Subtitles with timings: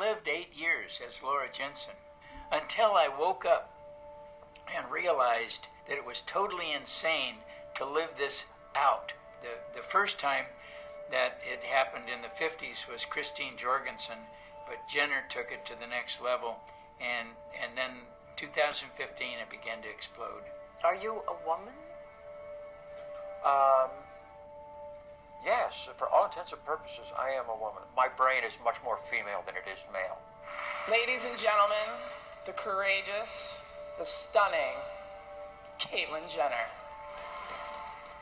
[0.00, 1.92] lived eight years as Laura Jensen
[2.50, 3.70] until I woke up
[4.74, 7.34] and realized that it was totally insane
[7.74, 9.12] to live this out.
[9.42, 10.46] The, the first time
[11.10, 14.16] that it happened in the 50s was Christine Jorgensen,
[14.66, 16.60] but Jenner took it to the next level,
[17.00, 17.28] and,
[17.60, 18.06] and then
[18.36, 20.48] 2015 it began to explode.
[20.82, 21.74] Are you a woman?
[23.44, 23.90] Um,
[25.44, 27.82] yes, for all intents and purposes, I am a woman.
[27.96, 30.18] My brain is much more female than it is male.
[30.90, 32.00] Ladies and gentlemen,
[32.46, 33.58] the courageous,
[33.98, 34.80] the stunning
[35.78, 36.68] Caitlyn Jenner.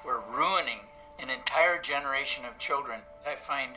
[0.05, 0.87] We're ruining
[1.19, 3.01] an entire generation of children.
[3.27, 3.75] I find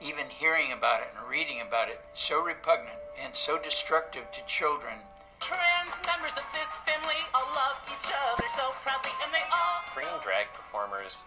[0.00, 5.08] even hearing about it and reading about it so repugnant and so destructive to children.
[5.40, 9.80] Trans members of this family all love each other so proudly, and they all.
[9.94, 11.24] Bringing drag performers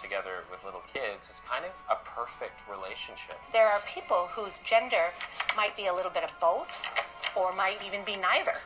[0.00, 3.36] together with little kids is kind of a perfect relationship.
[3.52, 5.12] There are people whose gender
[5.56, 6.82] might be a little bit of both,
[7.36, 8.56] or might even be neither.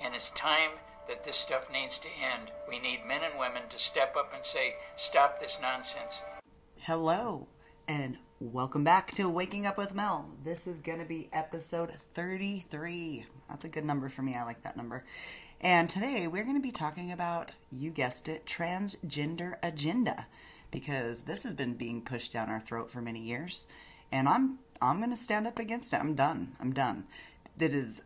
[0.00, 0.70] And it's time
[1.08, 2.50] that this stuff needs to end.
[2.68, 6.20] We need men and women to step up and say, stop this nonsense.
[6.78, 7.48] Hello,
[7.88, 10.30] and welcome back to Waking Up with Mel.
[10.44, 13.26] This is going to be episode 33.
[13.48, 14.36] That's a good number for me.
[14.36, 15.04] I like that number.
[15.60, 20.26] And today we're going to be talking about, you guessed it, transgender agenda
[20.70, 23.66] because this has been being pushed down our throat for many years
[24.12, 26.00] and I'm I'm going to stand up against it.
[26.00, 26.56] I'm done.
[26.58, 27.04] I'm done.
[27.58, 28.02] That is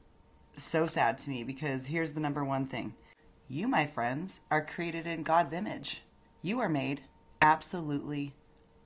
[0.56, 2.94] so sad to me because here's the number one thing.
[3.48, 6.02] You, my friends, are created in God's image.
[6.42, 7.02] You are made
[7.40, 8.34] absolutely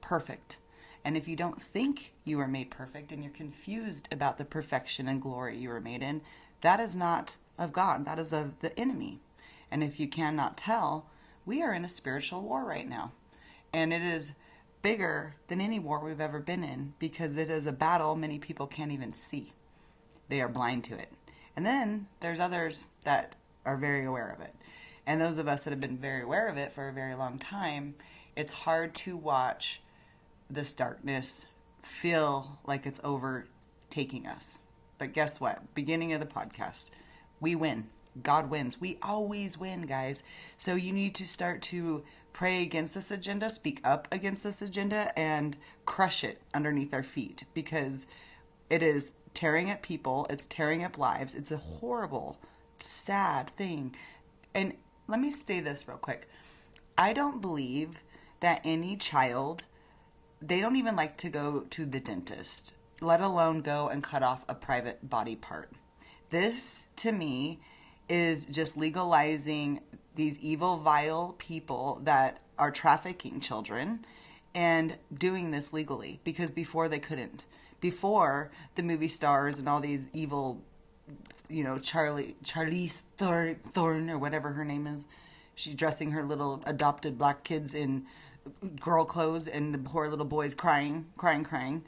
[0.02, 0.58] perfect.
[1.04, 5.08] And if you don't think you are made perfect and you're confused about the perfection
[5.08, 6.20] and glory you were made in,
[6.60, 8.04] that is not of God.
[8.04, 9.20] That is of the enemy.
[9.70, 11.06] And if you cannot tell,
[11.46, 13.12] we are in a spiritual war right now.
[13.72, 14.32] And it is
[14.82, 18.66] bigger than any war we've ever been in because it is a battle many people
[18.66, 19.52] can't even see.
[20.28, 21.12] They are blind to it.
[21.56, 24.54] And then there's others that are very aware of it.
[25.06, 27.38] And those of us that have been very aware of it for a very long
[27.38, 27.94] time,
[28.36, 29.82] it's hard to watch
[30.50, 31.46] this darkness
[31.82, 34.58] feel like it's overtaking us.
[34.98, 35.74] But guess what?
[35.74, 36.90] Beginning of the podcast,
[37.40, 37.88] we win.
[38.22, 38.80] God wins.
[38.80, 40.22] We always win, guys.
[40.56, 42.04] So you need to start to
[42.38, 45.56] pray against this agenda, speak up against this agenda, and
[45.86, 48.06] crush it underneath our feet because
[48.70, 51.34] it is tearing at people, it's tearing up lives.
[51.34, 52.38] It's a horrible,
[52.78, 53.96] sad thing.
[54.54, 54.74] And
[55.08, 56.28] let me say this real quick
[56.96, 57.98] I don't believe
[58.38, 59.64] that any child,
[60.40, 64.44] they don't even like to go to the dentist, let alone go and cut off
[64.48, 65.72] a private body part.
[66.30, 67.58] This, to me,
[68.08, 69.80] is just legalizing
[70.18, 74.04] these evil, vile people that are trafficking children
[74.54, 77.44] and doing this legally because before they couldn't.
[77.80, 80.60] Before the movie stars and all these evil,
[81.48, 85.06] you know, Charlie Charlize Thorn, Thorn or whatever her name is,
[85.54, 88.04] she's dressing her little adopted black kids in
[88.80, 91.84] girl clothes and the poor little boys crying, crying, crying.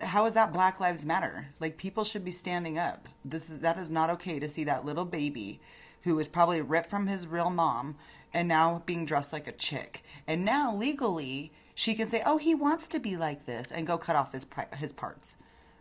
[0.00, 1.48] How is that Black Lives Matter?
[1.60, 3.08] Like people should be standing up.
[3.24, 5.60] This is that is not okay to see that little baby
[6.08, 7.96] who was probably ripped from his real mom
[8.32, 10.02] and now being dressed like a chick.
[10.26, 13.98] And now legally, she can say, "Oh, he wants to be like this," and go
[13.98, 14.46] cut off his
[14.76, 15.36] his parts.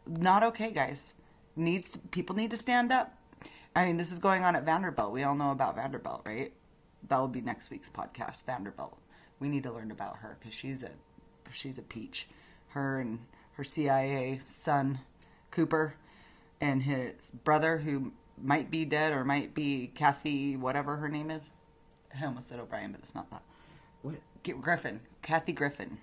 [0.06, 1.14] Not okay, guys.
[1.56, 3.18] Needs people need to stand up.
[3.76, 5.12] I mean, this is going on at Vanderbilt.
[5.12, 6.54] We all know about Vanderbilt, right?
[7.08, 8.98] That will be next week's podcast, Vanderbilt.
[9.40, 10.92] We need to learn about her because she's a
[11.52, 12.28] she's a peach.
[12.70, 13.20] Her and
[13.54, 15.00] her CIA son,
[15.52, 15.96] Cooper,
[16.60, 18.12] and his brother, who
[18.42, 21.50] might be dead or might be Kathy, whatever her name is.
[22.20, 23.42] I almost said O'Brien, but it's not that.
[24.02, 24.16] What?
[24.62, 25.98] Griffin, Kathy Griffin.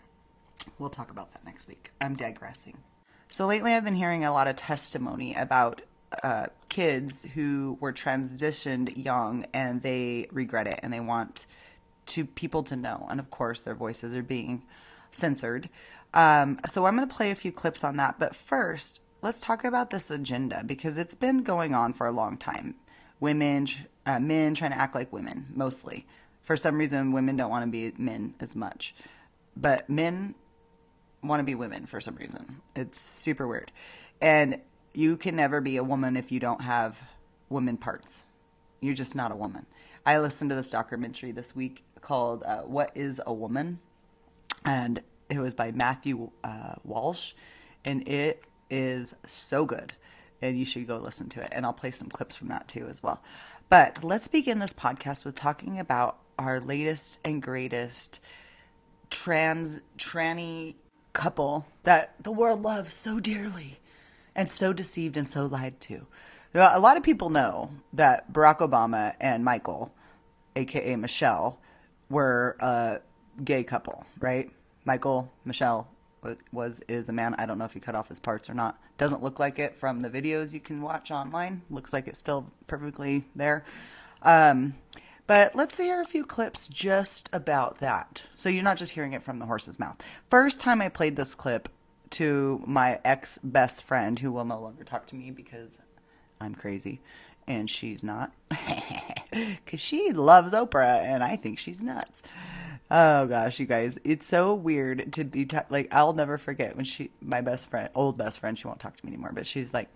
[0.78, 1.91] We'll talk about that next week.
[2.00, 2.78] I'm digressing.
[3.28, 5.83] So lately, I've been hearing a lot of testimony about
[6.23, 11.47] uh, kids who were transitioned young and they regret it and they want
[12.06, 13.06] to people to know.
[13.11, 14.62] And of course, their voices are being
[15.11, 15.69] censored.
[16.12, 18.19] Um, so I'm going to play a few clips on that.
[18.19, 22.37] But first, let's talk about this agenda because it's been going on for a long
[22.37, 22.75] time.
[23.21, 23.67] Women,
[24.05, 26.06] uh, men trying to act like women, mostly.
[26.43, 28.94] For some reason, women don't want to be men as much,
[29.56, 30.35] but men
[31.23, 32.61] want to be women for some reason.
[32.76, 33.73] It's super weird.
[34.21, 34.61] And
[34.93, 37.00] you can never be a woman if you don't have
[37.49, 38.25] woman parts.
[38.82, 39.65] You're just not a woman.
[40.05, 43.79] I listened to this documentary this week called uh, What is a Woman?
[44.67, 45.00] And
[45.31, 47.32] it was by Matthew uh, Walsh.
[47.87, 49.94] And it is so good.
[50.43, 51.49] And you should go listen to it.
[51.52, 53.22] And I'll play some clips from that too as well.
[53.69, 58.20] But let's begin this podcast with talking about our latest and greatest
[59.11, 60.75] trans tranny
[61.12, 63.81] couple that the world loves so dearly.
[64.34, 66.06] and so deceived and so lied to.
[66.55, 69.93] A lot of people know that Barack Obama and Michael,
[70.55, 71.58] aka Michelle,
[72.08, 73.00] were a
[73.43, 74.50] gay couple, right?
[74.84, 75.88] Michael, Michelle
[76.53, 77.35] was, is a man.
[77.38, 78.79] I don't know if he cut off his parts or not.
[78.99, 81.62] Doesn't look like it from the videos you can watch online.
[81.71, 83.65] Looks like it's still perfectly there.
[84.23, 84.75] Um,
[85.26, 88.23] but let's hear a few clips just about that.
[88.37, 89.97] So you're not just hearing it from the horse's mouth.
[90.29, 91.69] First time I played this clip
[92.11, 95.79] to my ex best friend, who will no longer talk to me because
[96.41, 97.00] I'm crazy
[97.47, 98.32] and she's not.
[99.65, 102.23] Because she loves Oprah and I think she's nuts.
[102.91, 105.89] Oh gosh, you guys, it's so weird to be like.
[105.93, 109.07] I'll never forget when she, my best friend, old best friend, she won't talk to
[109.07, 109.33] me anymore.
[109.35, 109.89] But she's like,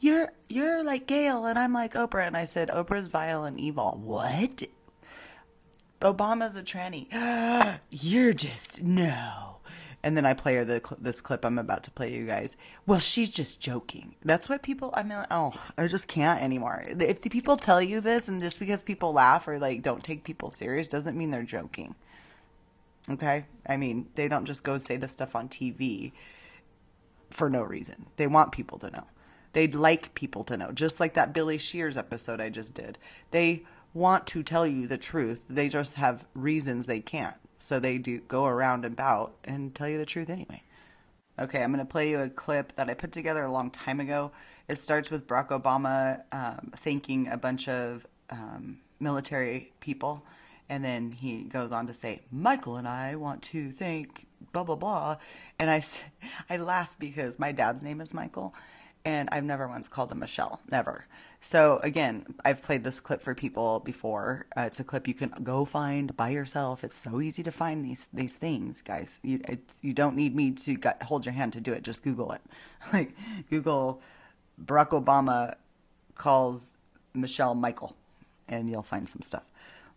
[0.00, 4.00] "You're you're like Gail and I'm like Oprah, and I said, "Oprah's vile and evil."
[4.02, 4.64] What?
[6.00, 7.06] Obama's a tranny.
[7.90, 9.52] you're just no.
[10.02, 12.56] And then I play her the, this clip I'm about to play you guys.
[12.86, 14.14] Well, she's just joking.
[14.24, 14.90] That's what people.
[14.94, 16.84] I mean, oh, I just can't anymore.
[16.86, 20.22] If the people tell you this, and just because people laugh or like don't take
[20.22, 21.94] people serious, doesn't mean they're joking.
[23.10, 23.44] Okay?
[23.66, 26.12] I mean, they don't just go say this stuff on TV
[27.30, 28.06] for no reason.
[28.16, 29.04] They want people to know.
[29.52, 30.72] They'd like people to know.
[30.72, 32.98] Just like that Billy Shears episode I just did.
[33.30, 33.64] They
[33.94, 35.44] want to tell you the truth.
[35.48, 37.36] They just have reasons they can't.
[37.58, 40.62] So they do go around and about and tell you the truth anyway.
[41.38, 44.00] Okay, I'm going to play you a clip that I put together a long time
[44.00, 44.30] ago.
[44.68, 50.22] It starts with Barack Obama um, thanking a bunch of um, military people
[50.68, 54.76] and then he goes on to say, Michael and I want to thank blah, blah,
[54.76, 55.16] blah.
[55.58, 55.82] And I,
[56.50, 58.54] I laugh because my dad's name is Michael
[59.06, 60.60] and I've never once called him Michelle.
[60.68, 61.06] Never.
[61.40, 64.46] So again, I've played this clip for people before.
[64.56, 66.82] Uh, it's a clip you can go find by yourself.
[66.82, 69.20] It's so easy to find these these things, guys.
[69.22, 69.40] You
[69.80, 71.84] you don't need me to got, hold your hand to do it.
[71.84, 72.42] Just Google it.
[72.92, 73.14] Like
[73.48, 74.00] Google
[74.64, 75.54] Barack Obama
[76.16, 76.74] calls
[77.14, 77.94] Michelle Michael,
[78.48, 79.44] and you'll find some stuff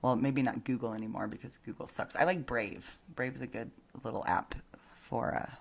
[0.01, 2.15] well, maybe not Google anymore because Google sucks.
[2.15, 2.97] I like Brave.
[3.13, 3.71] Brave's a good
[4.03, 4.55] little app
[4.95, 5.55] for uh,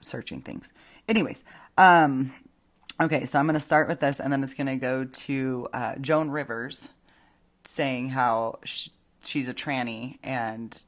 [0.00, 0.72] searching things.
[1.08, 1.44] Anyways,
[1.76, 2.32] um,
[3.00, 5.68] okay, so I'm going to start with this, and then it's going to go to
[5.72, 6.88] uh, Joan Rivers
[7.64, 8.88] saying how sh-
[9.22, 10.80] she's a tranny and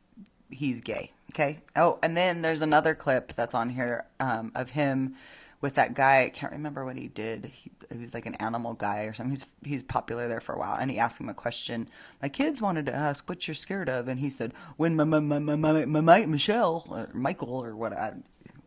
[0.51, 1.13] he's gay.
[1.31, 1.61] Okay.
[1.77, 5.15] Oh, and then there's another clip that's on here um, of him
[5.61, 6.25] with that guy.
[6.25, 7.53] I can't remember what he did.
[7.53, 9.31] He, he was like an animal guy or something.
[9.31, 11.89] He's he's popular there for a while, and he asked him a question.
[12.23, 15.21] My kids wanted to ask what you're scared of, and he said, "When my my
[15.21, 18.15] my my, my, my Michelle or Michael or what." I,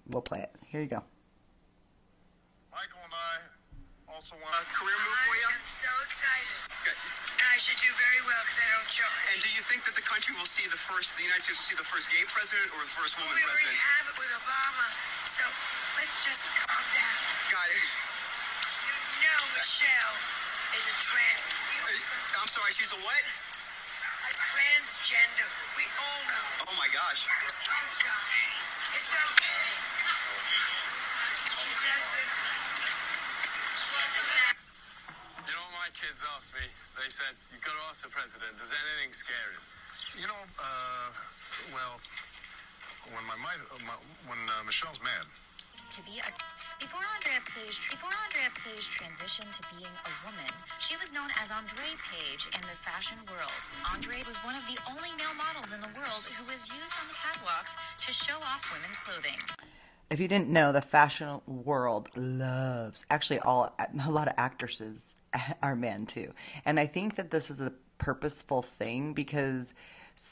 [0.07, 0.51] we'll play it.
[0.68, 1.04] Here you go.
[2.72, 5.48] Michael and I also want a career move for you.
[5.52, 6.56] I'm so excited.
[6.88, 6.96] Good.
[6.96, 9.20] And I should do very well because I don't charge.
[9.36, 11.70] And do you think that the country will see the first, the United States will
[11.75, 14.88] see the first gay president or the first woman we already have it with Obama,
[15.28, 15.44] so
[16.00, 17.20] let's just calm down.
[17.52, 17.84] Got it.
[17.84, 20.16] You know Michelle
[20.72, 21.44] is a trans.
[21.84, 23.24] Uh, I'm sorry, she's a what?
[23.28, 25.52] A transgender.
[25.75, 26.72] We all know.
[26.72, 27.28] Oh my gosh.
[27.28, 28.40] Oh gosh.
[28.96, 29.93] It's okay.
[36.04, 36.68] Kids asked me?
[37.00, 39.64] They said, you've got to ask the president, does anything scare him?
[40.20, 41.08] You know, uh,
[41.72, 41.96] well,
[43.08, 43.56] when my, my,
[43.88, 43.96] my
[44.28, 45.24] when uh, Michelle's mad,
[45.96, 46.28] to be a
[46.76, 50.51] before Andreja Pejić before Andreja Pejić transitioned to being a woman,
[50.84, 53.56] she was known as Andrej Pejić in the fashion world.
[53.88, 57.08] Andre was one of the only male models in the world who was used on
[57.08, 59.39] the catwalks to show off women's clothing.
[60.12, 65.16] If you didn't know, the fashion world loves actually all a lot of actresses
[65.62, 66.34] are men too,
[66.66, 69.74] and I think that this is a purposeful thing because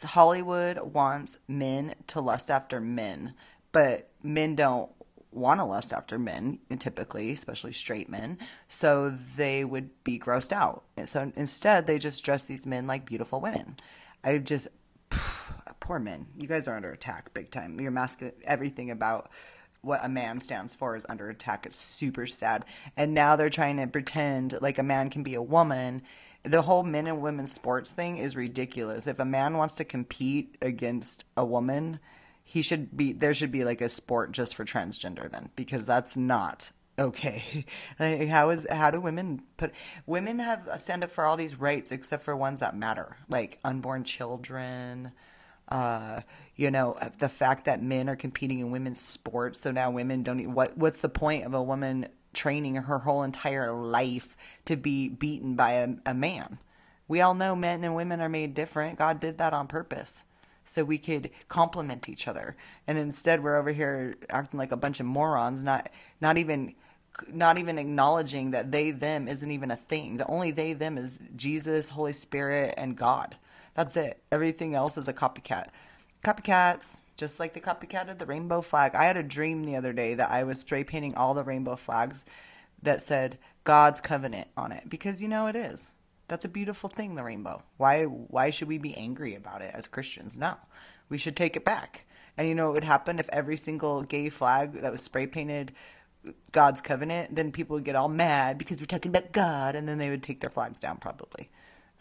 [0.03, 3.33] Hollywood wants men to lust after men,
[3.71, 4.91] but men don't
[5.31, 8.37] want to lust after men uh, typically especially straight men.
[8.67, 10.83] So they would be grossed out.
[11.05, 13.77] So instead they just dress these men like beautiful women.
[14.23, 14.67] I just
[15.79, 16.27] poor men.
[16.37, 17.79] You guys are under attack big time.
[17.79, 19.31] Your masculine everything about
[19.81, 21.65] what a man stands for is under attack.
[21.65, 22.65] It's super sad.
[22.95, 26.03] And now they're trying to pretend like a man can be a woman.
[26.43, 29.07] The whole men and women sports thing is ridiculous.
[29.07, 31.99] If a man wants to compete against a woman
[32.51, 36.17] he should be there should be like a sport just for transgender then because that's
[36.17, 37.65] not okay.
[37.99, 39.71] Like how is how do women put
[40.05, 43.57] women have a stand up for all these rights except for ones that matter like
[43.63, 45.13] unborn children
[45.71, 46.21] uh
[46.55, 50.39] you know the fact that men are competing in women's sports so now women don't
[50.39, 55.09] even, what what's the point of a woman training her whole entire life to be
[55.09, 56.59] beaten by a, a man
[57.07, 60.23] we all know men and women are made different god did that on purpose
[60.71, 62.55] so we could complement each other.
[62.87, 65.89] And instead, we're over here acting like a bunch of morons, not
[66.21, 66.75] not even
[67.27, 70.17] not even acknowledging that they them isn't even a thing.
[70.17, 73.35] The only they them is Jesus, Holy Spirit, and God.
[73.73, 74.21] That's it.
[74.31, 75.67] Everything else is a copycat.
[76.23, 78.95] Copycats, just like the copycat of the rainbow flag.
[78.95, 81.75] I had a dream the other day that I was spray painting all the rainbow
[81.75, 82.25] flags
[82.81, 85.91] that said God's covenant on it because you know it is.
[86.27, 87.63] That's a beautiful thing, the rainbow.
[87.77, 90.37] Why why should we be angry about it as Christians?
[90.37, 90.55] No.
[91.09, 92.05] We should take it back.
[92.37, 95.73] And you know what would happen if every single gay flag that was spray painted
[96.51, 99.97] God's covenant, then people would get all mad because we're talking about God, and then
[99.97, 101.49] they would take their flags down probably.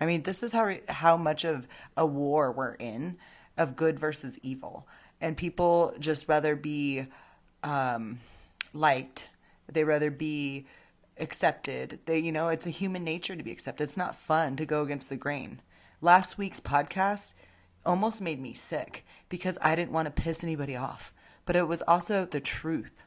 [0.00, 3.18] I mean, this is how how much of a war we're in
[3.56, 4.86] of good versus evil,
[5.20, 7.06] and people just rather be
[7.62, 8.20] um,
[8.72, 9.28] liked.
[9.70, 10.66] They rather be
[11.18, 12.00] accepted.
[12.06, 13.84] They, you know, it's a human nature to be accepted.
[13.84, 15.60] It's not fun to go against the grain.
[16.00, 17.34] Last week's podcast
[17.84, 21.12] almost made me sick because I didn't want to piss anybody off,
[21.44, 23.04] but it was also the truth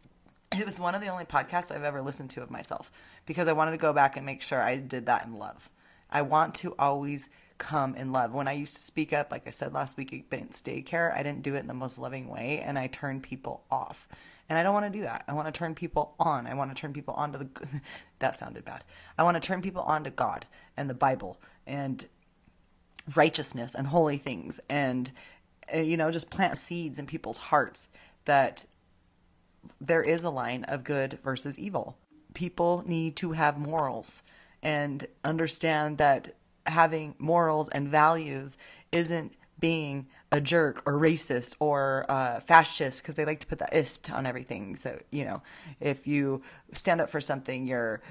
[0.59, 2.91] it was one of the only podcasts I've ever listened to of myself
[3.25, 5.69] because I wanted to go back and make sure I did that in love.
[6.13, 7.27] I want to always
[7.57, 8.33] come in love.
[8.33, 11.41] When I used to speak up, like I said last week Bent's daycare, I didn't
[11.41, 14.07] do it in the most loving way and I turned people off.
[14.47, 15.23] And I don't want to do that.
[15.27, 16.45] I want to turn people on.
[16.45, 17.47] I want to turn people on to the.
[18.19, 18.83] that sounded bad.
[19.17, 20.45] I want to turn people on to God
[20.77, 22.05] and the Bible and
[23.15, 25.11] righteousness and holy things and,
[25.69, 27.89] eh, you know, just plant seeds in people's hearts
[28.25, 28.65] that
[29.79, 31.97] there is a line of good versus evil.
[32.33, 34.21] People need to have morals
[34.63, 38.57] and understand that having morals and values
[38.91, 43.77] isn't being a jerk or racist or uh, fascist because they like to put the
[43.77, 44.75] ist on everything.
[44.75, 45.41] So, you know,
[45.79, 46.41] if you
[46.73, 48.01] stand up for something, you're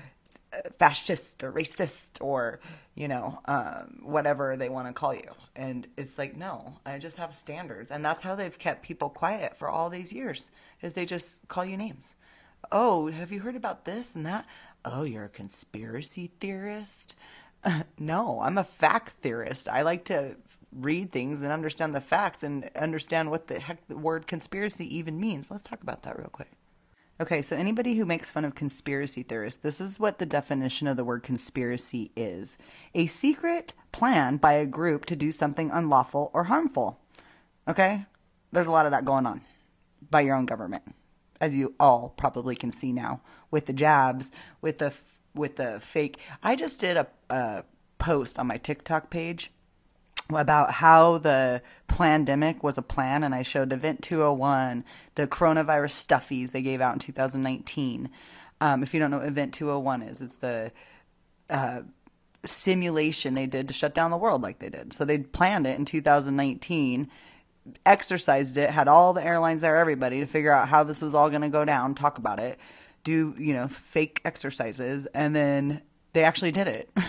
[0.78, 2.60] fascist or racist or
[2.94, 5.30] you know um, whatever they want to call you.
[5.56, 7.90] And it's like no i just have standards.
[7.90, 11.64] And that's how they've kept people quiet for all these years is they just call
[11.64, 12.14] you names.
[12.70, 14.46] Oh have you heard about this and that
[14.84, 17.16] oh you're a conspiracy theorist?
[17.98, 19.68] No i'm a fact theorist.
[19.68, 20.36] I like to
[20.72, 25.20] read things and understand the facts and understand what the heck the word conspiracy even
[25.20, 25.50] means.
[25.50, 26.50] Let's talk about that real quick.
[27.20, 30.96] Okay, so anybody who makes fun of conspiracy theorists, this is what the definition of
[30.96, 32.56] the word conspiracy is.
[32.94, 36.98] A secret plan by a group to do something unlawful or harmful.
[37.68, 38.06] Okay?
[38.50, 39.42] There's a lot of that going on
[40.10, 40.82] by your own government,
[41.42, 43.20] as you all probably can see now
[43.50, 44.30] with the jabs,
[44.62, 44.94] with the
[45.34, 46.18] with the fake.
[46.42, 47.64] I just did a, a
[47.98, 49.50] post on my TikTok page
[50.30, 54.84] about how the pandemic was a plan, and I showed Event 201,
[55.16, 58.08] the coronavirus stuffies they gave out in 2019.
[58.60, 60.70] Um, if you don't know what Event 201 is, it's the
[61.50, 61.82] uh,
[62.44, 64.92] simulation they did to shut down the world like they did.
[64.92, 67.10] So they planned it in 2019,
[67.86, 71.30] exercised it, had all the airlines there, everybody to figure out how this was all
[71.30, 72.58] going to go down, talk about it,
[73.04, 76.90] do, you know, fake exercises, and then they actually did it.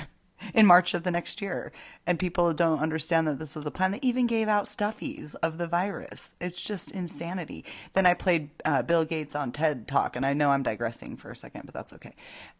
[0.53, 1.71] in March of the next year.
[2.05, 3.91] And people don't understand that this was a plan.
[3.91, 6.35] They even gave out stuffies of the virus.
[6.41, 7.63] It's just insanity.
[7.93, 11.31] Then I played uh, Bill Gates on TED Talk, and I know I'm digressing for
[11.31, 12.15] a second, but that's okay.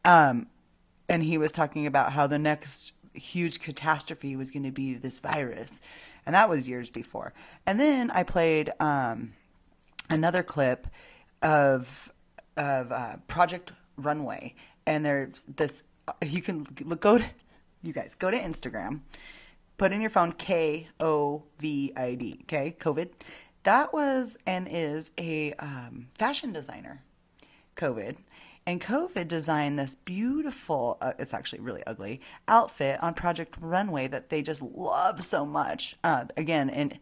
[0.05, 0.47] Um,
[1.09, 5.19] and he was talking about how the next huge catastrophe was going to be this
[5.19, 5.81] virus.
[6.25, 7.33] And that was years before.
[7.65, 9.33] And then I played um,
[10.09, 10.87] another clip
[11.41, 12.11] of
[12.55, 15.83] of uh, Project Runway, and there's this.
[16.21, 17.25] You can look, go to
[17.81, 19.01] you guys go to Instagram,
[19.77, 23.09] put in your phone K O V I D, okay, COVID.
[23.63, 27.03] That was and is a um, fashion designer,
[27.77, 28.17] COVID.
[28.65, 34.29] And COVID designed this beautiful, uh, it's actually really ugly, outfit on Project Runway that
[34.29, 35.97] they just love so much.
[36.03, 36.99] Uh, again, in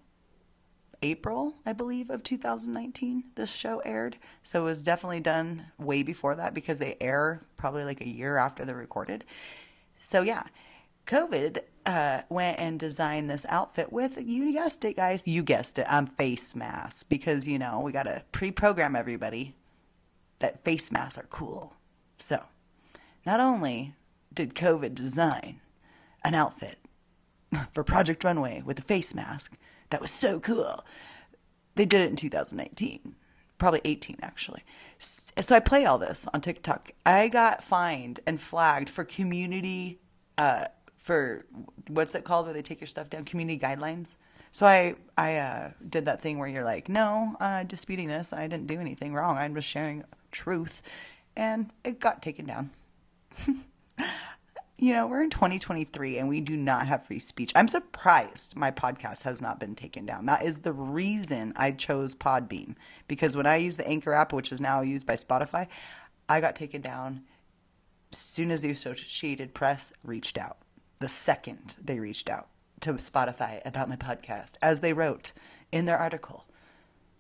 [1.03, 4.18] April, I believe, of 2019, this show aired.
[4.44, 8.38] So it was definitely done way before that because they air probably like a year
[8.38, 9.24] after they're recorded.
[10.03, 10.44] So yeah,
[11.06, 15.86] COVID uh, went and designed this outfit with, you guessed it, guys, you guessed it,
[15.89, 19.56] um, face masks because, you know, we got to pre program everybody
[20.41, 21.74] that face masks are cool.
[22.19, 22.43] So,
[23.25, 23.95] not only
[24.33, 25.62] did COVID design
[26.24, 26.77] an outfit
[27.74, 29.57] for Project Runway with a face mask
[29.89, 30.86] that was so cool,
[31.75, 33.15] they did it in 2019
[33.57, 34.63] probably 18 actually.
[34.98, 36.93] So I play all this on TikTok.
[37.05, 40.00] I got fined and flagged for community
[40.36, 40.65] uh,
[40.98, 41.45] for
[41.88, 44.15] what's it called where they take your stuff down community guidelines
[44.51, 48.48] so i i uh, did that thing where you're like no uh, disputing this i
[48.48, 50.81] didn't do anything wrong i'm just sharing truth
[51.35, 52.69] and it got taken down
[54.77, 58.71] you know we're in 2023 and we do not have free speech i'm surprised my
[58.71, 62.75] podcast has not been taken down that is the reason i chose podbean
[63.07, 65.67] because when i use the anchor app which is now used by spotify
[66.31, 67.23] I got taken down
[68.09, 70.59] as soon as the Associated Press reached out.
[71.00, 72.47] The second they reached out
[72.79, 75.33] to Spotify about my podcast, as they wrote
[75.73, 76.45] in their article.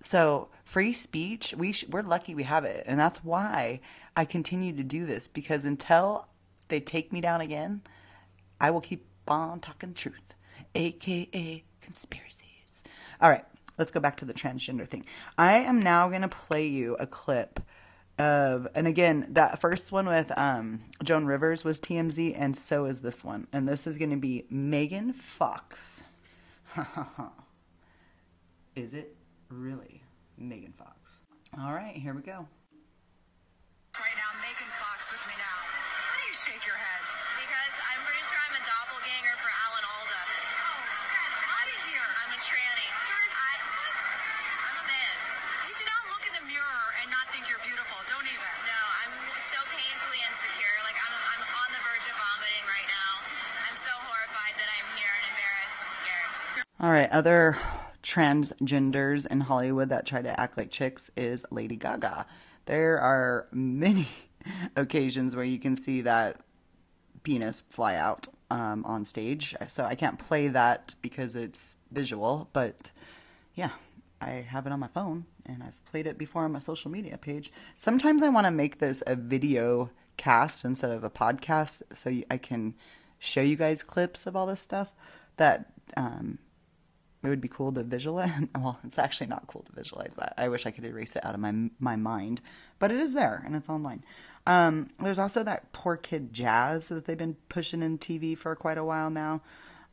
[0.01, 2.83] So, free speech, we sh- we're lucky we have it.
[2.87, 3.81] And that's why
[4.15, 6.27] I continue to do this because until
[6.69, 7.81] they take me down again,
[8.59, 10.33] I will keep on talking truth,
[10.73, 12.83] aka conspiracies.
[13.19, 13.45] All right,
[13.77, 15.05] let's go back to the transgender thing.
[15.37, 17.59] I am now going to play you a clip
[18.17, 23.01] of, and again, that first one with um, Joan Rivers was TMZ, and so is
[23.01, 23.47] this one.
[23.53, 26.03] And this is going to be Megan Fox.
[28.75, 29.15] is it
[29.51, 30.01] really
[30.39, 30.95] Megan Fox?
[31.59, 32.47] All right, here we go.
[33.99, 35.57] Right now, Megan Fox with me now.
[35.67, 37.01] How do you shake your head?
[37.43, 40.21] Because I'm pretty sure I'm a doppelganger for Alan Alda.
[40.23, 40.79] Oh,
[41.11, 42.07] get out of here.
[42.23, 42.87] I'm a tranny.
[42.87, 45.15] I, I'm a man.
[45.67, 47.99] You do not look in the mirror and not think you're beautiful.
[48.07, 48.53] Don't even.
[48.63, 50.75] No, I'm so painfully insecure.
[50.87, 53.11] Like, I'm, I'm on the verge of vomiting right now.
[53.67, 56.31] I'm so horrified that I'm here and embarrassed and scared.
[56.79, 57.59] All right, other
[58.11, 62.25] transgenders in Hollywood that try to act like chicks is Lady Gaga.
[62.65, 64.07] There are many
[64.75, 66.41] occasions where you can see that
[67.23, 69.55] penis fly out um, on stage.
[69.67, 72.91] So I can't play that because it's visual, but
[73.55, 73.71] yeah,
[74.19, 77.17] I have it on my phone and I've played it before on my social media
[77.17, 77.53] page.
[77.77, 82.37] Sometimes I want to make this a video cast instead of a podcast so I
[82.37, 82.75] can
[83.19, 84.93] show you guys clips of all this stuff
[85.37, 86.39] that um,
[87.23, 88.31] it would be cool to visualize.
[88.55, 90.33] Well, it's actually not cool to visualize that.
[90.37, 92.41] I wish I could erase it out of my my mind,
[92.79, 94.03] but it is there and it's online.
[94.47, 98.77] Um, there's also that poor kid Jazz that they've been pushing in TV for quite
[98.77, 99.41] a while now.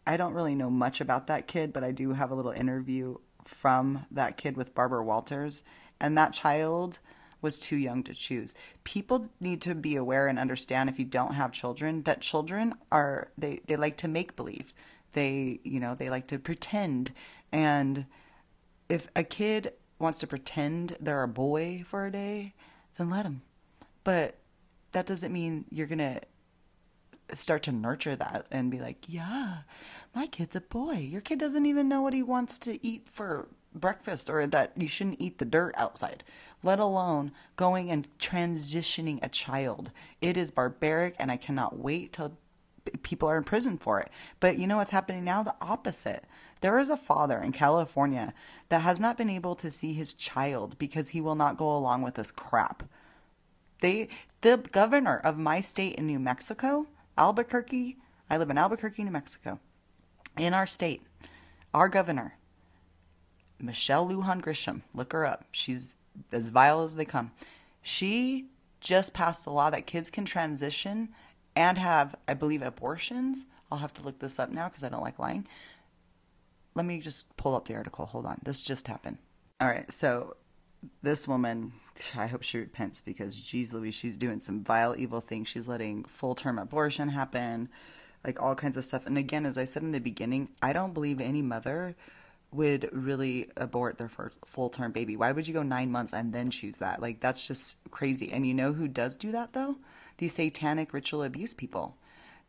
[0.06, 3.16] I don't really know much about that kid, but I do have a little interview
[3.44, 5.64] from that kid with Barbara Walters,
[6.00, 6.98] and that child
[7.40, 8.54] was too young to choose.
[8.84, 13.28] People need to be aware and understand if you don't have children that children are
[13.36, 14.72] they they like to make believe
[15.12, 17.12] they you know they like to pretend.
[17.52, 18.06] And
[18.88, 22.54] if a kid wants to pretend they're a boy for a day
[22.96, 23.42] then let them
[24.04, 24.36] but
[24.92, 26.20] that doesn't mean you're gonna
[27.34, 29.58] start to nurture that and be like yeah
[30.14, 30.94] my kid's a boy.
[30.94, 34.88] Your kid doesn't even know what he wants to eat for breakfast or that you
[34.88, 36.24] shouldn't eat the dirt outside.
[36.62, 39.90] Let alone going and transitioning a child.
[40.20, 42.36] It is barbaric and i cannot wait till
[43.02, 44.10] people are in prison for it.
[44.40, 45.42] But you know what's happening now?
[45.42, 46.24] The opposite.
[46.60, 48.34] There is a father in California
[48.68, 52.02] that has not been able to see his child because he will not go along
[52.02, 52.82] with this crap.
[53.80, 54.08] They
[54.40, 57.96] the governor of my state in New Mexico, Albuquerque,
[58.30, 59.58] I live in Albuquerque, New Mexico.
[60.36, 61.02] In our state,
[61.72, 62.36] our governor,
[63.60, 65.44] Michelle Lujan Grisham, look her up.
[65.50, 65.96] She's
[66.30, 67.32] as vile as they come.
[67.82, 68.46] She
[68.80, 71.08] just passed a law that kids can transition
[71.58, 73.44] and have, I believe, abortions.
[73.70, 75.46] I'll have to look this up now because I don't like lying.
[76.76, 78.06] Let me just pull up the article.
[78.06, 78.38] Hold on.
[78.44, 79.18] This just happened.
[79.60, 79.92] All right.
[79.92, 80.36] So
[81.02, 81.72] this woman,
[82.16, 85.48] I hope she repents because, geez Louise, she's doing some vile, evil things.
[85.48, 87.68] She's letting full term abortion happen,
[88.24, 89.04] like all kinds of stuff.
[89.04, 91.96] And again, as I said in the beginning, I don't believe any mother
[92.52, 95.16] would really abort their first full term baby.
[95.16, 97.02] Why would you go nine months and then choose that?
[97.02, 98.30] Like, that's just crazy.
[98.30, 99.76] And you know who does do that, though?
[100.18, 101.96] These satanic ritual abuse people.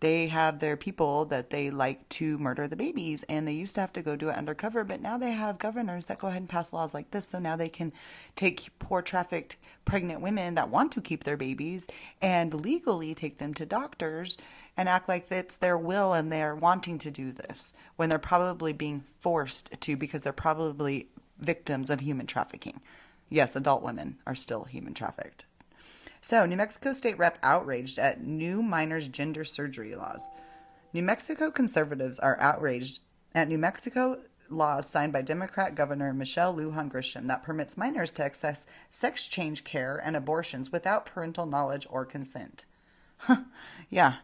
[0.02, 3.82] They have their people that they like to murder the babies, and they used to
[3.82, 6.50] have to go do it undercover, but now they have governors that go ahead and
[6.50, 7.92] pass laws like this, so now they can
[8.38, 11.86] take poor trafficked pregnant women that want to keep their babies
[12.22, 14.38] and legally take them to doctors
[14.78, 18.72] and act like it's their will and they're wanting to do this when they're probably
[18.72, 22.80] being forced to because they're probably victims of human trafficking.
[23.28, 25.46] Yes, adult women are still human trafficked.
[26.22, 30.28] So, New Mexico state rep outraged at new minors' gender surgery laws.
[30.92, 33.00] New Mexico conservatives are outraged
[33.34, 38.24] at New Mexico laws signed by Democrat Governor Michelle Lujan Grisham that permits minors to
[38.24, 42.66] access sex change care and abortions without parental knowledge or consent.
[43.90, 44.16] yeah.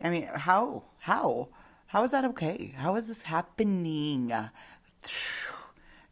[0.00, 0.84] I mean, how?
[0.98, 1.48] How?
[1.86, 2.74] How is that okay?
[2.76, 4.32] How is this happening?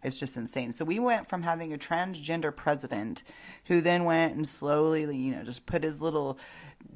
[0.03, 0.73] It's just insane.
[0.73, 3.23] So we went from having a transgender president
[3.67, 6.39] who then went and slowly, you know, just put his little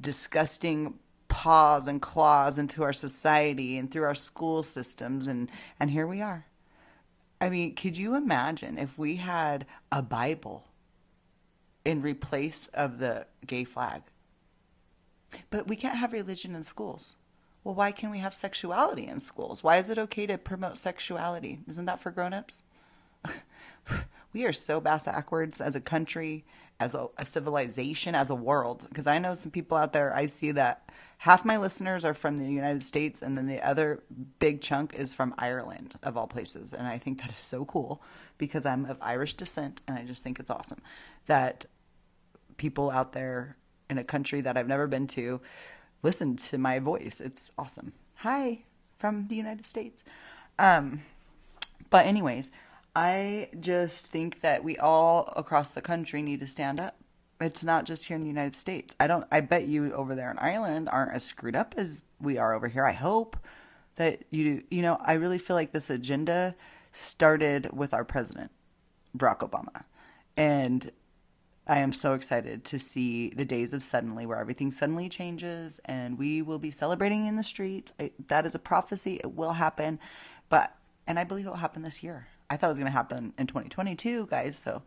[0.01, 6.07] disgusting paws and claws into our society and through our school systems and and here
[6.07, 6.45] we are.
[7.41, 10.67] I mean, could you imagine if we had a Bible
[11.83, 14.03] in replace of the gay flag?
[15.49, 17.17] But we can't have religion in schools.
[17.63, 19.63] Well, why can we have sexuality in schools?
[19.63, 21.59] Why is it okay to promote sexuality?
[21.67, 22.63] Isn't that for grown-ups?
[24.33, 26.45] we are so backwards as a country,
[26.79, 28.85] as a, a civilization, as a world.
[28.89, 32.37] Because I know some people out there, I see that half my listeners are from
[32.37, 34.03] the United States, and then the other
[34.39, 36.73] big chunk is from Ireland, of all places.
[36.73, 38.01] And I think that is so cool
[38.37, 40.81] because I'm of Irish descent, and I just think it's awesome
[41.27, 41.65] that
[42.57, 43.57] people out there
[43.89, 45.41] in a country that I've never been to
[46.03, 47.21] listen to my voice.
[47.23, 47.93] It's awesome.
[48.15, 48.63] Hi
[48.97, 50.03] from the United States.
[50.57, 51.01] Um,
[51.89, 52.51] but, anyways,
[52.95, 56.95] I just think that we all across the country need to stand up.
[57.41, 58.95] It's not just here in the United States.
[58.99, 59.25] I don't.
[59.29, 62.69] I bet you over there in Ireland aren't as screwed up as we are over
[62.69, 62.85] here.
[62.85, 63.35] I hope
[63.97, 64.63] that you.
[64.71, 66.55] You know, I really feel like this agenda
[66.93, 68.51] started with our president,
[69.17, 69.83] Barack Obama,
[70.37, 70.91] and
[71.67, 76.17] I am so excited to see the days of suddenly where everything suddenly changes and
[76.17, 77.91] we will be celebrating in the streets.
[77.99, 79.19] I, that is a prophecy.
[79.23, 79.99] It will happen.
[80.47, 80.75] But,
[81.07, 82.27] and I believe it will happen this year.
[82.49, 84.57] I thought it was going to happen in 2022, guys.
[84.57, 84.81] So,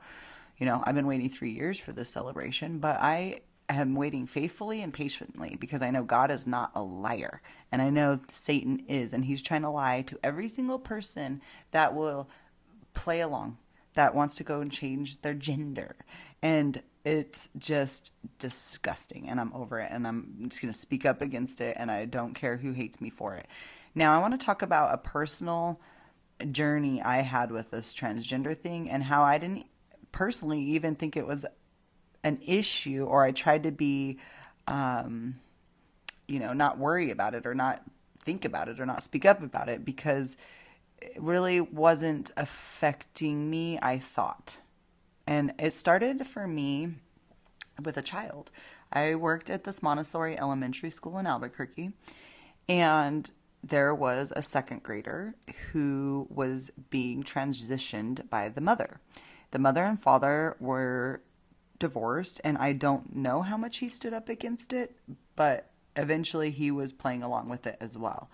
[0.59, 4.83] you know, I've been waiting three years for this celebration, but I am waiting faithfully
[4.83, 7.42] and patiently because I know God is not a liar.
[7.71, 9.12] And I know Satan is.
[9.12, 11.42] And he's trying to lie to every single person
[11.73, 12.29] that will
[12.94, 13.59] play along,
[13.94, 15.97] that wants to go and change their gender.
[16.42, 19.29] And it's just disgusting.
[19.29, 19.90] And I'm over it.
[19.90, 21.77] And I'm just going to speak up against it.
[21.79, 23.47] And I don't care who hates me for it.
[23.94, 25.81] Now, I want to talk about a personal
[26.44, 29.66] journey I had with this transgender thing and how I didn't
[30.12, 31.44] personally even think it was
[32.24, 34.18] an issue or I tried to be
[34.66, 35.37] um,
[36.27, 37.83] you know not worry about it or not
[38.20, 40.37] think about it or not speak up about it because
[41.01, 44.59] it really wasn't affecting me I thought.
[45.27, 46.94] And it started for me
[47.83, 48.51] with a child.
[48.92, 51.92] I worked at this Montessori elementary school in Albuquerque
[52.68, 53.31] and
[53.62, 55.35] there was a second grader
[55.73, 59.01] who was being transitioned by the mother.
[59.51, 61.23] The mother and father were
[61.79, 64.97] divorced, and I don't know how much he stood up against it,
[65.37, 68.31] but eventually he was playing along with it as well.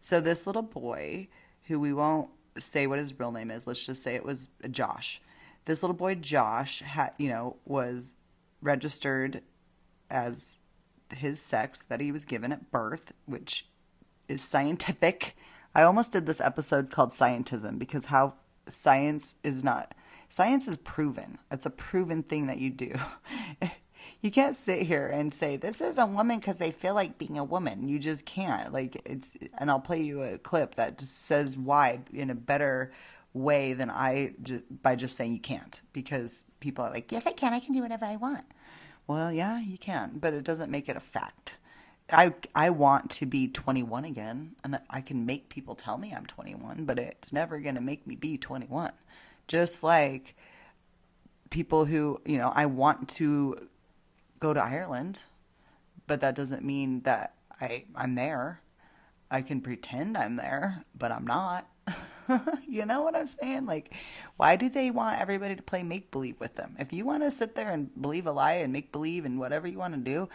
[0.00, 1.28] So, this little boy,
[1.64, 5.20] who we won't say what his real name is, let's just say it was Josh.
[5.64, 8.14] This little boy, Josh, had, you know, was
[8.62, 9.42] registered
[10.10, 10.58] as
[11.14, 13.67] his sex that he was given at birth, which
[14.28, 15.36] is scientific.
[15.74, 18.34] I almost did this episode called Scientism because how
[18.68, 19.94] science is not
[20.28, 21.38] science is proven.
[21.50, 22.94] It's a proven thing that you do.
[24.20, 27.38] you can't sit here and say this is a woman because they feel like being
[27.38, 27.88] a woman.
[27.88, 28.72] You just can't.
[28.72, 32.92] Like it's and I'll play you a clip that just says why in a better
[33.32, 34.34] way than I
[34.82, 37.54] by just saying you can't because people are like, "Yes, I can.
[37.54, 38.44] I can do whatever I want."
[39.06, 41.56] Well, yeah, you can, but it doesn't make it a fact.
[42.10, 46.26] I I want to be 21 again, and I can make people tell me I'm
[46.26, 48.92] 21, but it's never going to make me be 21.
[49.46, 50.34] Just like
[51.50, 53.68] people who, you know, I want to
[54.40, 55.22] go to Ireland,
[56.06, 58.62] but that doesn't mean that I I'm there.
[59.30, 61.66] I can pretend I'm there, but I'm not.
[62.66, 63.66] you know what I'm saying?
[63.66, 63.92] Like,
[64.36, 66.76] why do they want everybody to play make believe with them?
[66.78, 69.66] If you want to sit there and believe a lie and make believe and whatever
[69.66, 70.28] you want to do,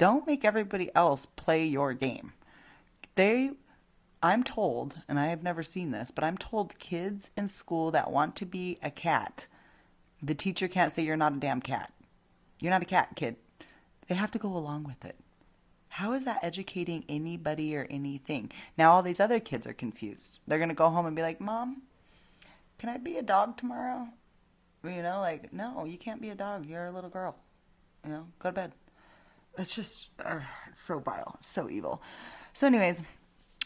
[0.00, 2.32] don't make everybody else play your game.
[3.16, 3.50] They,
[4.22, 8.10] I'm told, and I have never seen this, but I'm told kids in school that
[8.10, 9.44] want to be a cat,
[10.22, 11.92] the teacher can't say you're not a damn cat.
[12.62, 13.36] You're not a cat, kid.
[14.08, 15.16] They have to go along with it.
[15.88, 18.50] How is that educating anybody or anything?
[18.78, 20.38] Now all these other kids are confused.
[20.46, 21.82] They're going to go home and be like, Mom,
[22.78, 24.08] can I be a dog tomorrow?
[24.82, 26.64] You know, like, no, you can't be a dog.
[26.64, 27.36] You're a little girl.
[28.02, 28.72] You know, go to bed.
[29.58, 30.40] It's just uh,
[30.72, 32.02] so vile, so evil.
[32.52, 33.02] So, anyways,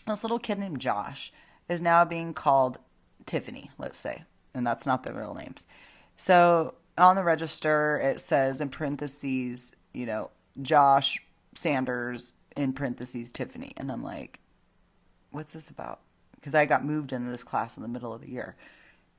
[0.06, 1.32] this little kid named Josh
[1.68, 2.78] is now being called
[3.26, 5.66] Tiffany, let's say, and that's not the real names.
[6.16, 10.30] So, on the register, it says in parentheses, you know,
[10.62, 11.20] Josh
[11.54, 14.40] Sanders in parentheses Tiffany, and I'm like,
[15.30, 16.00] what's this about?
[16.36, 18.56] Because I got moved into this class in the middle of the year.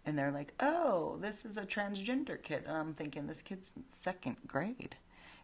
[0.06, 2.64] And they're like, oh, this is a transgender kid.
[2.68, 4.96] And I'm thinking, this kid's in second grade.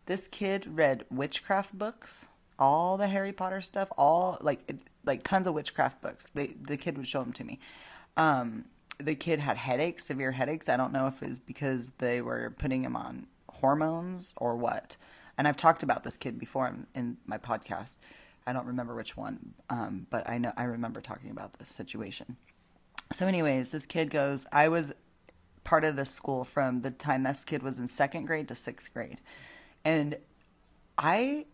[0.05, 5.53] This kid read witchcraft books, all the Harry Potter stuff, all like like tons of
[5.53, 6.29] witchcraft books.
[6.29, 7.59] They, the kid would show them to me.
[8.17, 8.65] Um,
[8.97, 10.69] the kid had headaches, severe headaches.
[10.69, 14.97] I don't know if it's because they were putting him on hormones or what.
[15.37, 17.99] And I've talked about this kid before in, in my podcast.
[18.45, 22.37] I don't remember which one, um, but I know I remember talking about this situation.
[23.11, 24.45] So, anyways, this kid goes.
[24.51, 24.93] I was
[25.63, 28.93] part of this school from the time this kid was in second grade to sixth
[28.93, 29.21] grade.
[29.83, 30.17] And
[30.97, 31.45] I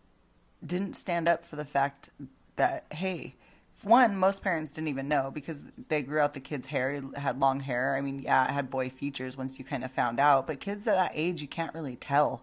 [0.64, 2.10] didn't stand up for the fact
[2.56, 3.34] that, hey,
[3.82, 7.60] one, most parents didn't even know because they grew out the kid's hair, had long
[7.60, 7.96] hair.
[7.96, 10.86] I mean, yeah, it had boy features once you kind of found out, but kids
[10.88, 12.42] at that age, you can't really tell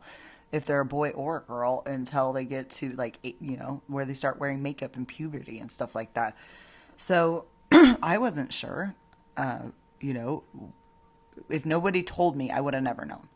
[0.51, 4.05] if they're a boy or a girl until they get to like, you know, where
[4.05, 6.37] they start wearing makeup and puberty and stuff like that.
[6.95, 8.95] So I wasn't sure,
[9.35, 9.59] uh,
[9.99, 10.43] you know,
[11.49, 13.27] if nobody told me, I would have never known.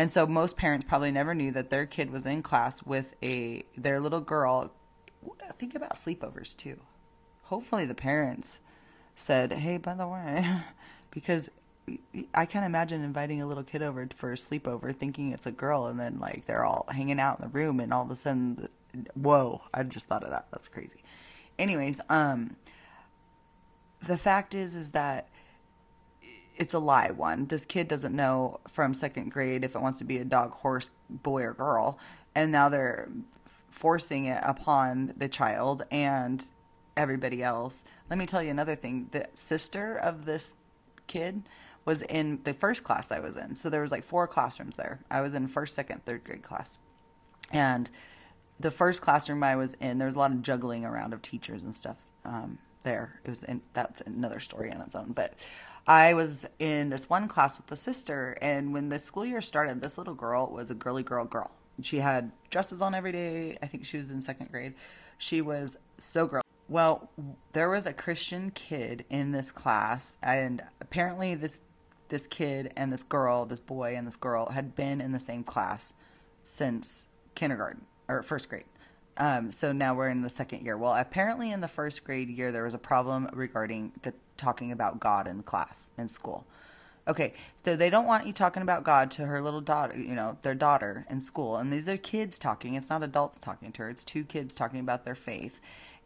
[0.00, 3.64] And so most parents probably never knew that their kid was in class with a
[3.76, 4.72] their little girl.
[5.58, 6.80] Think about sleepovers too.
[7.42, 8.60] Hopefully the parents
[9.14, 10.62] said, "Hey, by the way,"
[11.10, 11.50] because
[12.32, 15.84] I can't imagine inviting a little kid over for a sleepover thinking it's a girl
[15.84, 18.70] and then like they're all hanging out in the room and all of a sudden
[19.12, 20.46] whoa, I just thought of that.
[20.50, 21.04] That's crazy.
[21.58, 22.56] Anyways, um
[24.02, 25.28] the fact is is that
[26.60, 27.46] it's a lie one.
[27.46, 30.90] This kid doesn't know from second grade if it wants to be a dog horse
[31.08, 31.98] boy or girl.
[32.34, 33.08] And now they're
[33.70, 36.44] forcing it upon the child and
[36.98, 37.86] everybody else.
[38.10, 39.08] Let me tell you another thing.
[39.10, 40.56] The sister of this
[41.06, 41.44] kid
[41.86, 43.54] was in the first class i was in.
[43.54, 45.00] So there was like four classrooms there.
[45.10, 46.78] I was in first second third grade class.
[47.50, 47.88] And
[48.60, 51.62] the first classroom i was in there was a lot of juggling around of teachers
[51.62, 51.96] and stuff
[52.26, 53.18] um, there.
[53.24, 55.12] It was in, that's another story on its own.
[55.12, 55.32] But
[55.86, 59.80] I was in this one class with the sister, and when the school year started,
[59.80, 61.50] this little girl was a girly girl girl.
[61.82, 63.56] She had dresses on every day.
[63.62, 64.74] I think she was in second grade.
[65.18, 66.42] She was so girl.
[66.68, 67.10] Well,
[67.52, 71.60] there was a Christian kid in this class, and apparently this
[72.08, 75.44] this kid and this girl, this boy and this girl, had been in the same
[75.44, 75.94] class
[76.42, 78.64] since kindergarten or first grade.
[79.20, 80.78] Um, so now we're in the second year.
[80.78, 84.98] Well, apparently in the first grade year there was a problem regarding the talking about
[84.98, 86.46] God in class in school.
[87.06, 90.38] Okay, so they don't want you talking about God to her little daughter, you know,
[90.40, 91.56] their daughter in school.
[91.56, 92.74] And these are kids talking.
[92.74, 93.90] It's not adults talking to her.
[93.90, 95.60] It's two kids talking about their faith.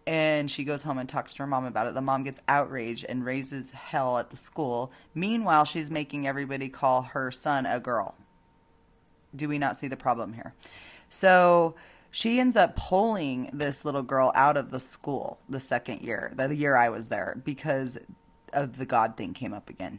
[0.08, 1.94] And she goes home and talks to her mom about it.
[1.94, 4.90] The mom gets outraged and raises hell at the school.
[5.14, 8.16] Meanwhile, she's making everybody call her son a girl.
[9.34, 10.52] Do we not see the problem here?
[11.10, 11.74] So
[12.14, 16.54] she ends up pulling this little girl out of the school the second year, the
[16.54, 17.98] year I was there, because
[18.52, 19.98] of the God thing came up again.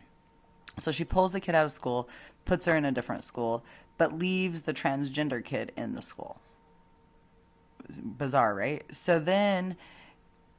[0.79, 2.07] So she pulls the kid out of school,
[2.45, 3.65] puts her in a different school,
[3.97, 6.39] but leaves the transgender kid in the school.
[7.89, 8.85] Bizarre, right?
[8.95, 9.75] So then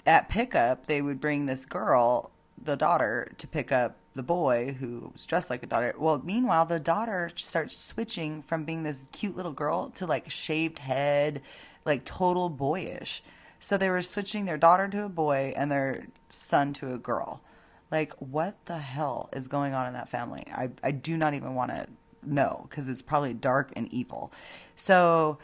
[0.06, 5.10] at pickup, they would bring this girl, the daughter, to pick up the boy who
[5.12, 5.94] was dressed like a daughter.
[5.96, 10.80] Well, meanwhile, the daughter starts switching from being this cute little girl to like shaved
[10.80, 11.42] head,
[11.84, 13.22] like total boyish.
[13.60, 17.42] So they were switching their daughter to a boy and their son to a girl.
[17.90, 20.44] Like, what the hell is going on in that family?
[20.52, 21.86] I, I do not even want to
[22.22, 24.32] know because it's probably dark and evil.
[24.74, 25.38] So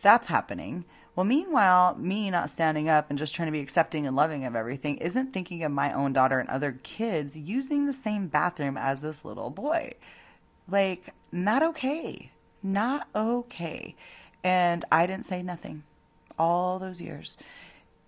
[0.00, 0.84] that's happening.
[1.14, 4.56] Well, meanwhile, me not standing up and just trying to be accepting and loving of
[4.56, 9.02] everything isn't thinking of my own daughter and other kids using the same bathroom as
[9.02, 9.92] this little boy.
[10.68, 12.30] Like, not okay.
[12.62, 13.94] Not okay.
[14.42, 15.82] And I didn't say nothing
[16.38, 17.36] all those years.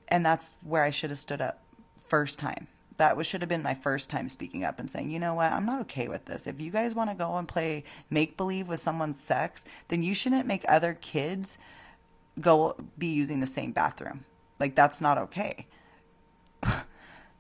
[0.08, 1.60] And that's where I should have stood up
[2.08, 5.18] first time that was, should have been my first time speaking up and saying, you
[5.18, 6.46] know what, I'm not okay with this.
[6.46, 10.14] If you guys want to go and play make believe with someone's sex, then you
[10.14, 11.58] shouldn't make other kids
[12.40, 14.24] go be using the same bathroom.
[14.58, 15.66] Like that's not okay.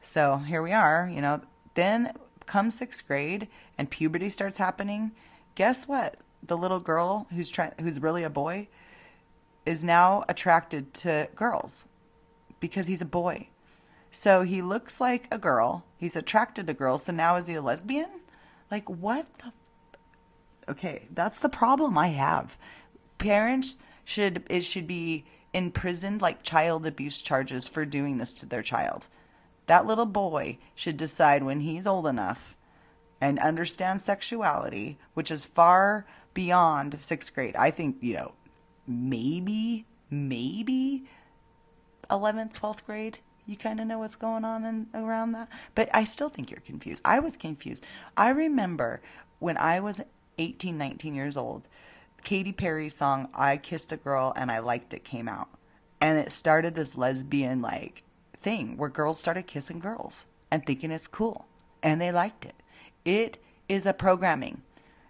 [0.02, 1.40] so here we are, you know.
[1.74, 2.12] Then
[2.46, 5.12] comes sixth grade and puberty starts happening.
[5.54, 6.16] Guess what?
[6.42, 8.68] The little girl who's trying, who's really a boy,
[9.64, 11.84] is now attracted to girls
[12.60, 13.48] because he's a boy
[14.16, 15.84] so he looks like a girl.
[15.98, 17.02] He's attracted to girls.
[17.02, 18.20] So now is he a lesbian?
[18.70, 19.52] Like what the?
[20.70, 22.56] Okay, that's the problem I have.
[23.18, 28.62] Parents should it should be imprisoned like child abuse charges for doing this to their
[28.62, 29.06] child.
[29.66, 32.56] That little boy should decide when he's old enough
[33.20, 37.56] and understand sexuality, which is far beyond sixth grade.
[37.56, 38.32] I think, you know,
[38.86, 41.04] maybe, maybe
[42.10, 45.48] 11th, 12th grade you kind of know what's going on and around that.
[45.74, 47.02] But I still think you're confused.
[47.04, 47.84] I was confused.
[48.16, 49.00] I remember
[49.38, 50.00] when I was
[50.38, 51.68] 18, 19 years old,
[52.24, 55.48] Katy Perry's song I Kissed a Girl and I Liked It came out.
[56.00, 58.02] And it started this lesbian like
[58.40, 61.46] thing where girls started kissing girls and thinking it's cool.
[61.82, 62.54] And they liked it.
[63.04, 64.62] It is a programming.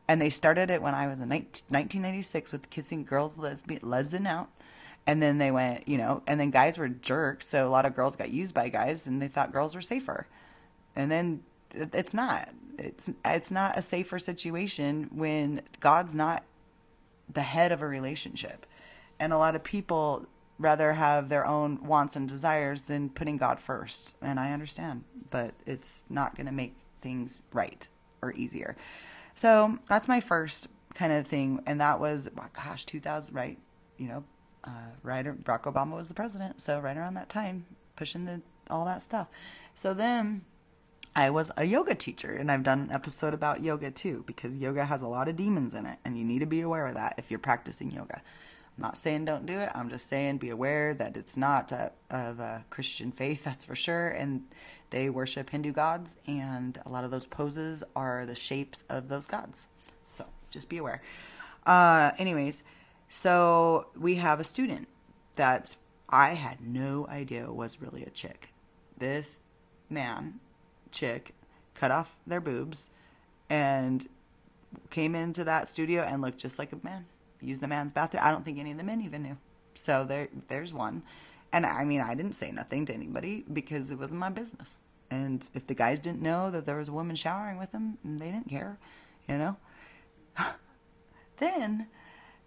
[0.07, 4.50] And they started it when I was in 1996 with kissing girls lesbian, lesbian out
[5.07, 7.94] and then they went, you know, and then guys were jerks, so a lot of
[7.94, 10.27] girls got used by guys, and they thought girls were safer.
[10.96, 12.48] And then it's not.
[12.79, 16.42] It's it's not a safer situation when God's not
[17.33, 18.67] the head of a relationship.
[19.19, 20.27] And a lot of people
[20.59, 24.15] rather have their own wants and desires than putting God first.
[24.23, 27.87] And I understand, but it's not going to make things right
[28.23, 28.77] or easier.
[29.35, 31.61] So that's my first kind of thing.
[31.67, 33.59] And that was, gosh, 2000, right?
[33.99, 34.25] You know,
[34.65, 34.71] uh,
[35.03, 36.61] right, Barack Obama was the president.
[36.63, 39.29] So right around that time, pushing the all that stuff.
[39.75, 40.43] So then
[41.16, 44.85] I was a yoga teacher, and I've done an episode about yoga too, because yoga
[44.85, 47.14] has a lot of demons in it, and you need to be aware of that
[47.18, 48.20] if you're practicing yoga.
[48.77, 49.70] I'm not saying don't do it.
[49.74, 53.77] I'm just saying be aware that it's not a, of a Christian faith, that's for
[53.77, 54.09] sure.
[54.09, 54.42] And
[54.90, 59.29] they worship Hindu gods, and a lot of those poses are the shapes of those
[59.29, 59.68] gods.
[60.09, 61.00] So just be aware.
[61.64, 62.64] Uh, anyways,
[63.09, 64.88] so we have a student
[65.37, 65.77] that's
[66.09, 68.50] I had no idea was really a chick.
[68.98, 69.40] This
[69.88, 70.40] man,
[70.94, 71.35] chick,
[71.74, 72.88] cut off their boobs
[73.50, 74.09] and
[74.90, 77.07] came into that studio and looked just like a man.
[77.40, 78.22] Used the man's bathroom.
[78.24, 79.37] I don't think any of the men even knew.
[79.74, 81.02] So there, there's one.
[81.52, 84.80] And I mean, I didn't say nothing to anybody because it wasn't my business.
[85.11, 88.30] And if the guys didn't know that there was a woman showering with them, they
[88.30, 88.78] didn't care,
[89.28, 89.57] you know.
[91.37, 91.87] then,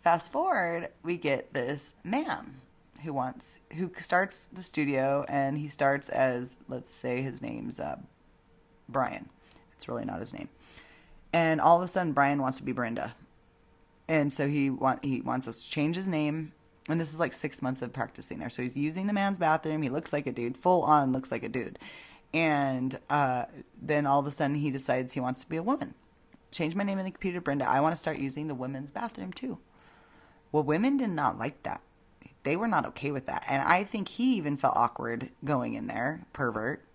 [0.03, 2.55] fast forward, we get this man
[3.03, 7.97] who wants who starts the studio, and he starts as let's say his name's uh,
[8.89, 9.29] Brian.
[9.75, 10.49] It's really not his name.
[11.33, 13.13] And all of a sudden, Brian wants to be Brenda,
[14.07, 16.53] and so he want he wants us to change his name.
[16.89, 18.49] And this is like six months of practicing there.
[18.49, 19.81] So he's using the man's bathroom.
[19.81, 21.77] He looks like a dude, full on looks like a dude.
[22.33, 23.45] And uh,
[23.81, 25.95] then all of a sudden, he decides he wants to be a woman.
[26.49, 27.67] Change my name in the computer, Brenda.
[27.67, 29.57] I want to start using the women's bathroom too.
[30.51, 31.81] Well, women did not like that.
[32.43, 33.43] They were not okay with that.
[33.49, 36.86] And I think he even felt awkward going in there, pervert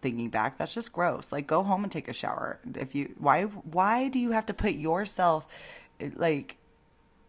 [0.00, 1.32] thinking back that's just gross.
[1.32, 2.58] Like go home and take a shower.
[2.74, 5.46] If you why why do you have to put yourself
[6.14, 6.56] like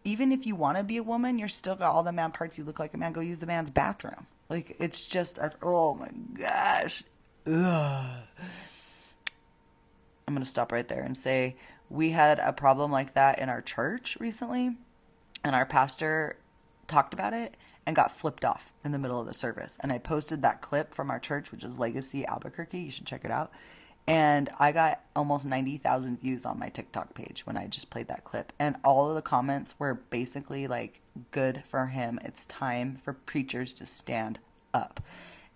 [0.04, 2.56] even if you want to be a woman you're still got all the man parts
[2.56, 4.26] you look like a man go use the man's bathroom.
[4.48, 7.04] Like it's just a, oh my gosh.
[7.46, 8.22] Ugh.
[10.28, 11.56] i'm going to stop right there and say
[11.88, 14.76] we had a problem like that in our church recently
[15.42, 16.36] and our pastor
[16.86, 19.78] talked about it and got flipped off in the middle of the service.
[19.80, 22.78] And I posted that clip from our church, which is Legacy Albuquerque.
[22.78, 23.50] You should check it out.
[24.06, 28.24] And I got almost 90,000 views on my TikTok page when I just played that
[28.24, 28.52] clip.
[28.58, 32.18] And all of the comments were basically like, good for him.
[32.24, 34.38] It's time for preachers to stand
[34.72, 35.00] up.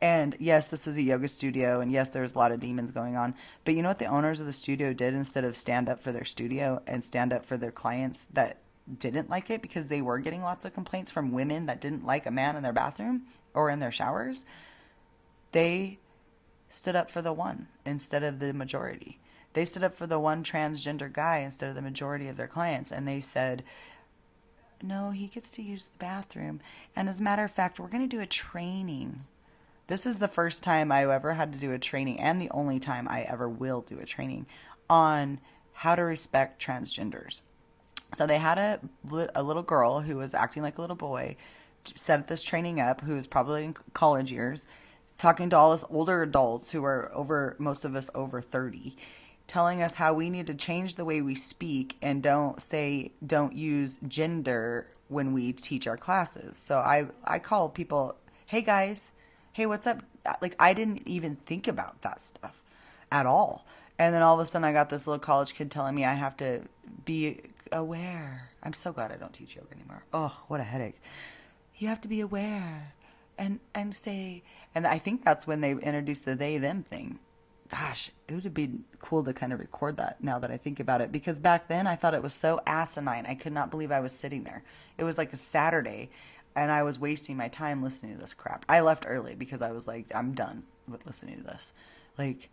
[0.01, 3.17] And yes, this is a yoga studio, and yes, there's a lot of demons going
[3.17, 3.35] on.
[3.65, 6.13] But you know what the owners of the studio did instead of stand up for
[6.13, 8.59] their studio and stand up for their clients that
[8.99, 12.27] didn't like it because they were getting lots of complaints from women that didn't like
[12.27, 13.23] a man in their bathroom
[13.55, 14.45] or in their showers,
[15.53, 15.99] they
[16.69, 19.19] stood up for the one instead of the majority.
[19.55, 22.91] They stood up for the one transgender guy instead of the majority of their clients.
[22.91, 23.63] And they said,
[24.83, 26.61] no, he gets to use the bathroom.
[26.95, 29.25] And as a matter of fact, we're going to do a training.
[29.87, 32.81] This is the first time I ever had to do a training, and the only
[32.81, 34.47] time I ever will do a training
[34.91, 35.41] on
[35.73, 37.41] how to respect transgenders.
[38.15, 38.81] So they had a,
[39.35, 41.37] a little girl who was acting like a little boy,
[41.97, 44.67] set this training up, who was probably in college years,
[45.19, 48.97] talking to all us older adults who are over, most of us over 30,
[49.47, 53.55] telling us how we need to change the way we speak and don't say, don't
[53.55, 56.59] use gender when we teach our classes.
[56.59, 59.11] So I, I call people, hey guys,
[59.53, 60.03] hey, what's up?
[60.25, 62.61] Uh, like, I didn't even think about that stuff
[63.13, 63.67] at all.
[63.99, 66.15] And then all of a sudden, I got this little college kid telling me I
[66.15, 66.63] have to
[67.05, 67.41] be
[67.73, 68.51] aware.
[68.63, 70.05] I'm so glad I don't teach yoga anymore.
[70.13, 71.01] Oh, what a headache.
[71.77, 72.95] You have to be aware
[73.37, 74.43] and and say
[74.75, 77.19] and I think that's when they introduced the they them thing.
[77.69, 80.79] Gosh, it would have been cool to kind of record that now that I think
[80.79, 83.27] about it because back then I thought it was so asinine.
[83.27, 84.63] I could not believe I was sitting there.
[84.99, 86.11] It was like a Saturday
[86.55, 88.65] and I was wasting my time listening to this crap.
[88.69, 91.73] I left early because I was like I'm done with listening to this.
[92.19, 92.51] Like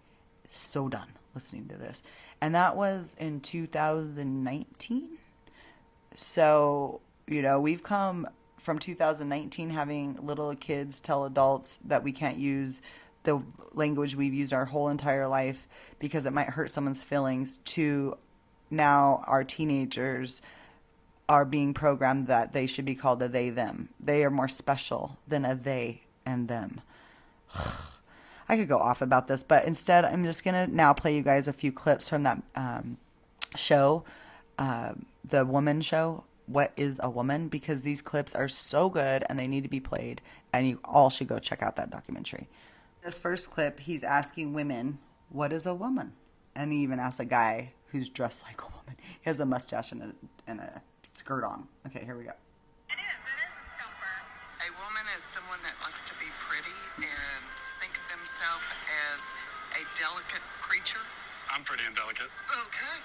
[0.48, 2.04] so done listening to this.
[2.42, 5.18] And that was in 2019.
[6.16, 8.28] So, you know, we've come
[8.58, 12.82] from 2019 having little kids tell adults that we can't use
[13.24, 13.42] the
[13.74, 15.68] language we've used our whole entire life
[16.00, 18.18] because it might hurt someone's feelings to
[18.70, 20.42] now our teenagers
[21.30, 23.90] are being programmed that they should be called a they them.
[24.00, 26.82] They are more special than a they and them.
[28.52, 31.48] I could go off about this, but instead, I'm just gonna now play you guys
[31.48, 32.98] a few clips from that um,
[33.56, 34.04] show,
[34.60, 34.92] uh,
[35.24, 36.26] the Woman Show.
[36.48, 37.48] What is a woman?
[37.48, 40.20] Because these clips are so good and they need to be played,
[40.52, 42.50] and you all should go check out that documentary.
[43.02, 45.00] This first clip, he's asking women,
[45.30, 46.12] "What is a woman?"
[46.54, 48.98] And he even asks a guy who's dressed like a woman.
[48.98, 50.12] He has a mustache and a
[50.46, 50.82] and a
[51.14, 51.70] skirt on.
[51.88, 52.34] Okay, here we go.
[61.52, 62.32] I'm pretty indelicate.
[62.48, 62.98] Okay.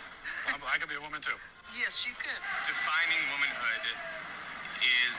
[0.47, 1.35] I'm- I could be a woman too.
[1.75, 2.41] Yes, you could.
[2.63, 3.83] Defining womanhood
[4.81, 5.19] is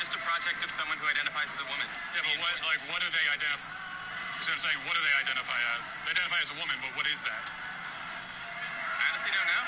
[0.00, 1.84] just a project of someone who identifies as a woman.
[2.16, 3.68] Yeah, but what, like, what do they identify?
[4.40, 6.00] So I'm saying, what do they identify as?
[6.08, 7.44] They identify as a woman, but what is that?
[7.52, 9.64] I honestly don't know.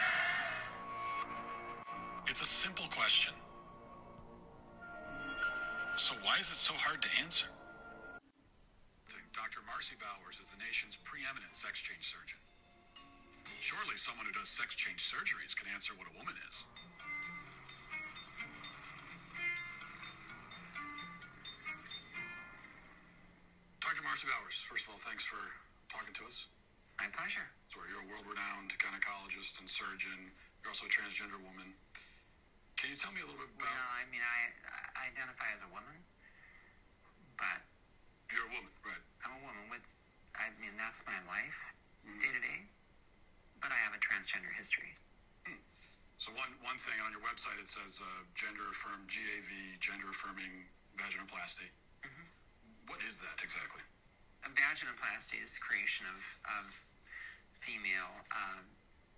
[2.33, 3.37] It's a simple question.
[6.01, 7.53] So why is it so hard to answer?
[9.37, 9.61] Dr.
[9.69, 12.41] Marci Bowers is the nation's preeminent sex change surgeon.
[13.63, 16.67] Surely someone who does sex change surgeries can answer what a woman is.
[23.79, 24.03] Dr.
[24.03, 25.39] Marci Bowers, first of all, thanks for
[25.87, 26.51] talking to us.
[26.99, 27.47] My pleasure.
[27.71, 30.35] So you're a world-renowned gynecologist and surgeon.
[30.67, 31.71] You're also a transgender woman.
[32.75, 33.71] Can you tell me a little bit about?
[33.71, 34.39] Well, I mean, I,
[34.99, 36.03] I identify as a woman,
[37.39, 37.63] but
[38.27, 39.05] You're a woman, right?
[39.23, 39.87] I'm a woman with,
[40.35, 41.59] I mean, that's my life,
[42.03, 42.19] mm-hmm.
[42.19, 42.72] day to day.
[43.63, 44.99] But I have a transgender history.
[46.19, 50.67] So one one thing on your website it says uh, gender affirmed GAV, gender affirming
[50.99, 51.71] vaginoplasty.
[52.87, 53.83] What is that exactly?
[54.43, 56.21] A vaginoplasty is creation of,
[56.59, 56.65] of
[57.63, 58.67] female, um,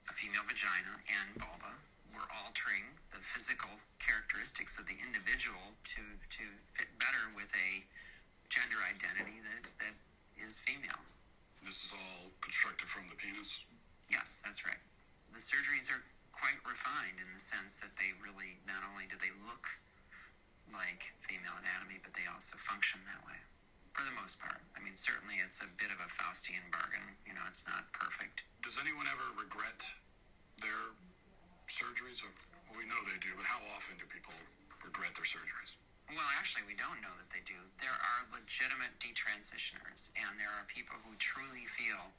[0.09, 1.73] a female vagina and vulva.
[2.13, 6.45] We're altering the physical characteristics of the individual to, to
[6.77, 7.83] fit better with a
[8.53, 9.97] gender identity that, that
[10.39, 11.01] is female.
[11.65, 13.65] This is all constructed from the penis.
[14.11, 14.81] Yes, that's right.
[15.33, 16.03] The surgeries are
[16.33, 19.67] quite refined in the sense that they really not only do they look
[20.71, 23.39] like female anatomy, but they also function that way.
[23.93, 24.59] For the most part.
[24.75, 27.15] I mean, certainly it's a bit of a Faustian bargain.
[27.23, 28.43] You know, it's not perfect.
[28.63, 29.87] Does anyone ever regret
[30.59, 30.99] their
[31.71, 32.25] surgeries?
[32.27, 32.35] Or,
[32.67, 34.35] well, we know they do, but how often do people
[34.83, 35.79] regret their surgeries?
[36.11, 37.57] Well, actually, we don't know that they do.
[37.81, 42.13] There are legitimate detransitioners, and there are people who truly feel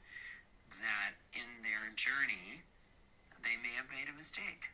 [0.82, 2.64] that in their journey,
[3.44, 4.72] they may have made a mistake.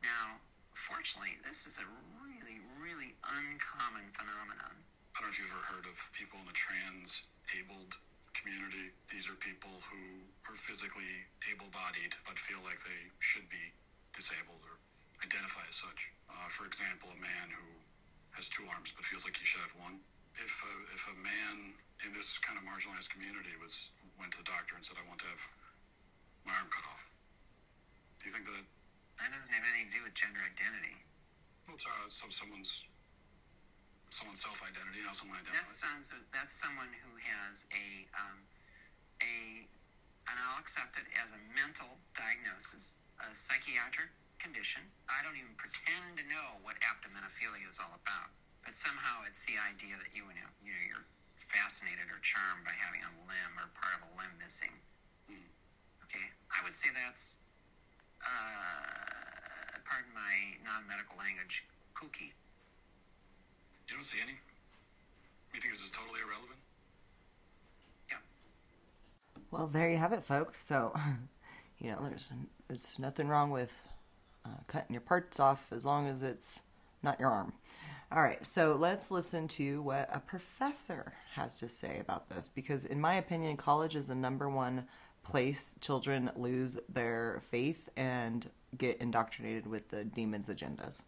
[0.00, 0.40] Now,
[0.72, 1.86] fortunately, this is a
[2.22, 4.74] really, really uncommon phenomenon.
[5.14, 7.96] I don't know if you've ever heard of people in the trans-abled
[8.36, 8.92] community.
[9.08, 13.72] These are people who are physically able-bodied but feel like they should be
[14.12, 14.76] disabled or
[15.24, 16.12] identify as such.
[16.28, 17.64] Uh, for example, a man who
[18.36, 20.04] has two arms but feels like he should have one.
[20.36, 23.88] If a, if a man in this kind of marginalized community was
[24.18, 25.42] went to the doctor and said, "I want to have
[26.44, 27.10] my arm cut off,"
[28.18, 28.64] do you think that
[29.20, 30.96] That doesn't have anything to do with gender identity.
[31.66, 32.86] well, it's, uh, so someone's
[34.10, 36.12] someone's self-identity, how someone That sounds.
[36.32, 38.38] That's someone who has a um,
[39.20, 39.64] a,
[40.28, 44.84] and I'll accept it as a mental diagnosis, a psychiatric condition.
[45.08, 48.28] I don't even pretend to know what apotemnophilia is all about,
[48.64, 51.06] but somehow it's the idea that you know, you know, you're
[51.46, 54.74] fascinated or charmed by having a limb or part of a limb missing.
[56.06, 57.38] Okay, I would say that's,
[58.22, 62.34] uh, pardon my non-medical language, kooky.
[63.88, 64.38] You don't see any.
[65.54, 66.60] You think this is totally irrelevant?
[69.50, 70.62] Well, there you have it, folks.
[70.62, 70.92] So,
[71.78, 72.30] you know, there's
[72.68, 73.72] there's nothing wrong with
[74.44, 76.60] uh, cutting your parts off as long as it's
[77.02, 77.52] not your arm.
[78.12, 82.84] All right, so let's listen to what a professor has to say about this because,
[82.84, 84.86] in my opinion, college is the number one
[85.24, 88.48] place children lose their faith and
[88.78, 91.02] get indoctrinated with the demons' agendas.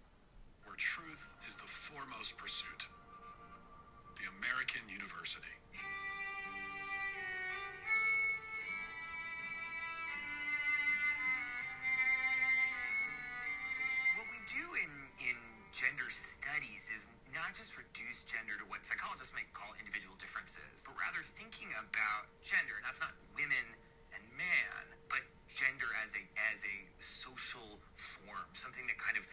[0.64, 2.67] Where truth is the foremost pursuit.
[21.38, 22.82] Thinking about gender.
[22.82, 23.78] That's not women
[24.10, 29.30] and man, but gender as a as a social form, something that kind of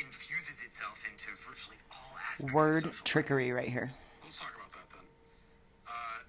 [0.00, 3.92] infuses itself into virtually all aspects of Word social trickery right here.
[4.24, 5.04] Let's talk about that then.
[5.84, 6.24] Uh,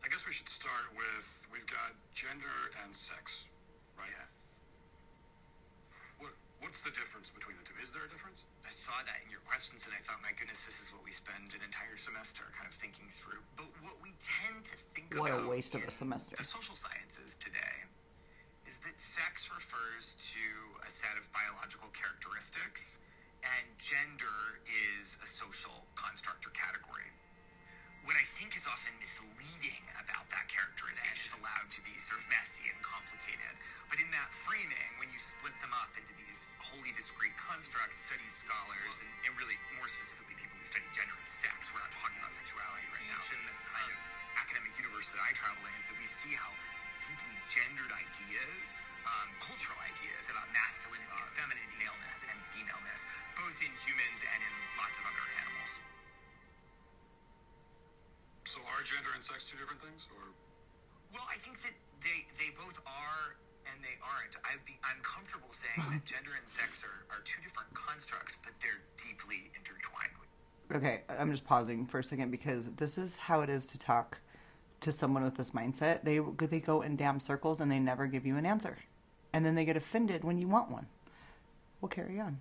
[0.00, 3.50] I guess we should start with we've got gender and sex,
[3.98, 4.14] right?
[4.14, 4.29] What
[6.60, 7.72] What's the difference between the two?
[7.80, 8.44] Is there a difference?
[8.62, 11.10] I saw that in your questions and I thought, my goodness, this is what we
[11.10, 13.40] spend an entire semester kind of thinking through.
[13.56, 16.36] But what we tend to think What a about waste of a in semester.
[16.36, 17.88] The social sciences today
[18.68, 20.44] is that sex refers to
[20.84, 23.00] a set of biological characteristics
[23.40, 24.60] and gender
[25.00, 27.08] is a social construct or category.
[28.04, 31.32] What I think is is often misleading about that characterization.
[31.32, 33.56] It's allowed to be sort of messy and complicated.
[33.88, 38.28] But in that framing, when you split them up into these wholly discrete constructs, studies
[38.28, 42.20] scholars, and, and really more specifically people who study gender and sex, we're not talking
[42.20, 43.20] about sexuality right now.
[43.32, 44.00] In the kind of
[44.36, 46.52] academic universe that I travel in is that we see how
[47.00, 48.76] deeply gendered ideas,
[49.08, 53.08] um, cultural ideas about masculinity and femininity, maleness and femaleness,
[53.40, 55.80] both in humans and in lots of other animals.
[58.50, 60.34] So are gender and sex two different things, or
[61.14, 61.70] Well, I think that
[62.02, 64.34] they they both are and they aren't.
[64.42, 68.50] I'd be I'm comfortable saying that gender and sex are, are two different constructs, but
[68.58, 70.18] they're deeply intertwined.
[70.74, 74.18] Okay, I'm just pausing for a second because this is how it is to talk
[74.80, 76.02] to someone with this mindset.
[76.02, 78.78] They they go in damn circles and they never give you an answer,
[79.32, 80.86] and then they get offended when you want one.
[81.80, 82.40] We'll carry on.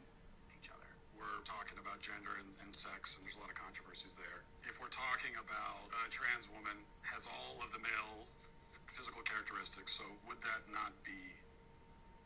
[0.57, 0.89] Each other.
[1.13, 4.41] we're talking about gender and, and sex, and there's a lot of controversies there.
[4.65, 6.75] If we're talking about a trans woman
[7.07, 8.27] has all of the male
[8.91, 11.17] physical characteristics, so would that not be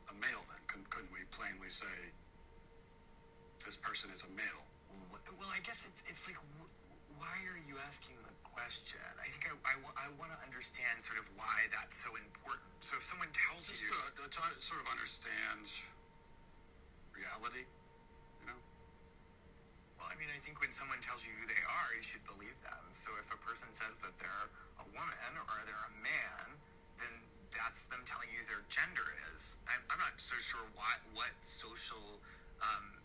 [0.10, 0.62] a male then?
[0.68, 2.12] Couldn't, we plainly say
[3.64, 4.66] this person is a male?
[5.12, 6.72] Well, well I guess it, it's like, wh-
[7.20, 9.02] why are you asking the question?
[9.22, 12.66] I think I, I, I want to understand sort of why that's so important.
[12.82, 15.70] So if someone tells Just you, to, to sort of understand
[17.14, 17.66] reality,
[18.42, 18.60] you know?
[20.00, 22.56] well, I mean, I think when someone tells you who they are, you should believe
[22.64, 22.80] them.
[22.96, 24.48] So if a person says that they're
[24.80, 26.56] a woman or they're a man,
[26.96, 27.12] then
[27.52, 29.04] that's them telling you their gender
[29.36, 29.60] is.
[29.68, 32.24] I'm, I'm not so sure what what social
[32.64, 33.04] um,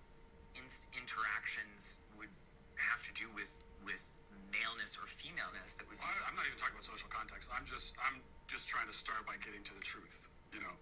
[0.54, 2.30] in- interactions would
[2.78, 3.50] have to do with
[3.82, 4.06] with
[4.54, 5.98] maleness or femaleness that would.
[5.98, 7.50] I, I'm not even talking about social context.
[7.50, 10.30] I'm just I'm just trying to start by getting to the truth.
[10.54, 10.74] You know,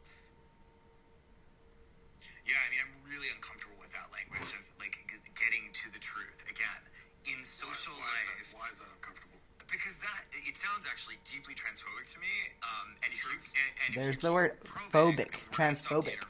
[2.46, 5.98] Yeah, I mean, I'm really uncomfortable with that language of like g- getting to the
[5.98, 6.46] truth.
[6.46, 6.80] Again,
[7.26, 9.34] in social why, why life, Is that, why is that uncomfortable?
[9.66, 12.30] because that it sounds actually deeply transphobic to me.
[12.62, 14.54] Um, and if you and, and There's the word
[14.94, 16.22] phobic, transphobic.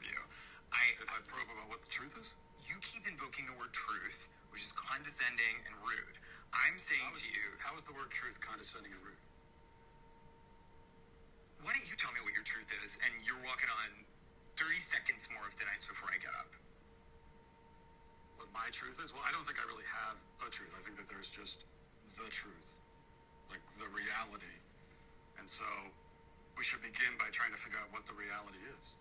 [0.73, 2.33] I, if I probe about what the truth is,
[2.65, 6.17] you keep invoking the word truth, which is condescending and rude.
[6.49, 9.21] I'm saying to you, how is the word truth condescending and rude?
[11.65, 12.95] why don't you tell me what your truth is?
[13.03, 13.89] And you're walking on
[14.57, 16.49] 30 seconds more of the nights before I get up.
[18.41, 19.13] What my truth is?
[19.13, 20.73] Well, I don't think I really have a truth.
[20.73, 21.69] I think that there's just
[22.17, 22.81] the truth,
[23.53, 24.57] like the reality.
[25.37, 25.65] And so
[26.57, 28.97] we should begin by trying to figure out what the reality is.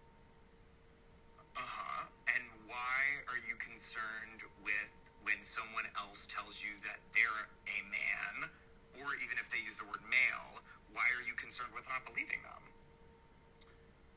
[1.56, 2.04] Uh huh.
[2.36, 4.92] And why are you concerned with
[5.24, 8.52] when someone else tells you that they're a man,
[9.00, 10.60] or even if they use the word male,
[10.92, 12.65] why are you concerned with not believing them?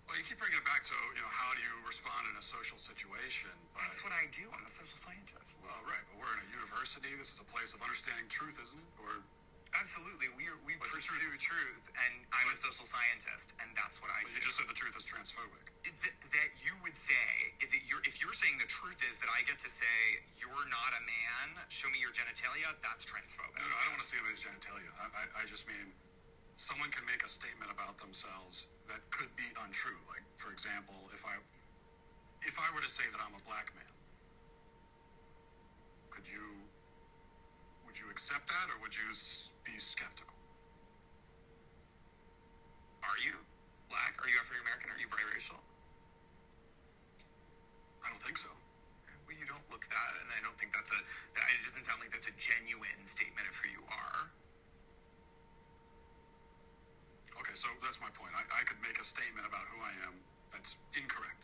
[0.09, 2.41] Well, you keep bringing it back to, you know, how do you respond in a
[2.41, 3.53] social situation?
[3.77, 4.41] But, That's what I do.
[4.49, 5.61] I'm a social scientist.
[5.61, 7.13] well, right, but we're in a university.
[7.13, 8.93] This is a place of understanding truth, isn't it?
[8.97, 9.21] Or
[9.77, 10.33] Absolutely.
[10.33, 14.01] we are, we But the pursue truth- truth, and I'm a social scientist, and that's
[14.01, 14.41] what I well, do.
[14.41, 15.61] you just said the truth is transphobic.
[15.85, 15.93] Th-
[16.33, 19.45] that you would say if it, you're if you're saying the truth is that I
[19.45, 22.73] get to say you're not a man, show me your genitalia.
[22.81, 23.61] That's transphobic.
[23.61, 24.89] No, no, I don't want to see anybody's genitalia.
[24.97, 25.93] I, I, I just mean
[26.59, 29.95] someone can make a statement about themselves that could be untrue.
[30.11, 31.39] Like, for example, if I
[32.43, 33.95] if I were to say that I'm a black man,
[36.11, 36.43] could you
[37.87, 39.07] would you accept that, or would you
[39.63, 40.35] be skeptical?
[43.07, 43.39] Are you
[43.87, 44.19] black?
[44.19, 44.91] Are you African American?
[44.91, 45.63] Are you biracial?
[48.03, 48.51] I don't think so.
[49.23, 50.99] Well, you don't look that, and I don't think that's a.
[51.39, 54.27] That, it doesn't sound like that's a genuine statement of who you are.
[57.39, 58.35] Okay, so that's my point.
[58.35, 60.13] I, I could make a statement about who I am
[60.51, 61.39] that's incorrect.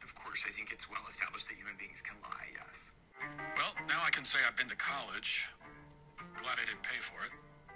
[0.00, 2.48] Of course, I think it's well established that human beings can lie.
[2.56, 2.96] Yes.
[3.52, 5.44] Well, now I can say I've been to college.
[6.40, 7.32] Glad I didn't pay for it.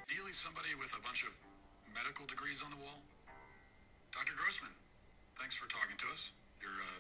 [0.09, 1.37] Ideally, somebody with a bunch of
[1.93, 3.05] medical degrees on the wall.
[4.13, 4.33] Dr.
[4.41, 4.73] Grossman,
[5.37, 6.33] thanks for talking to us.
[6.65, 6.95] You're a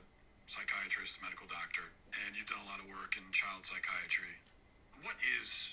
[0.44, 4.34] psychiatrist, medical doctor, and you've done a lot of work in child psychiatry.
[5.00, 5.72] What is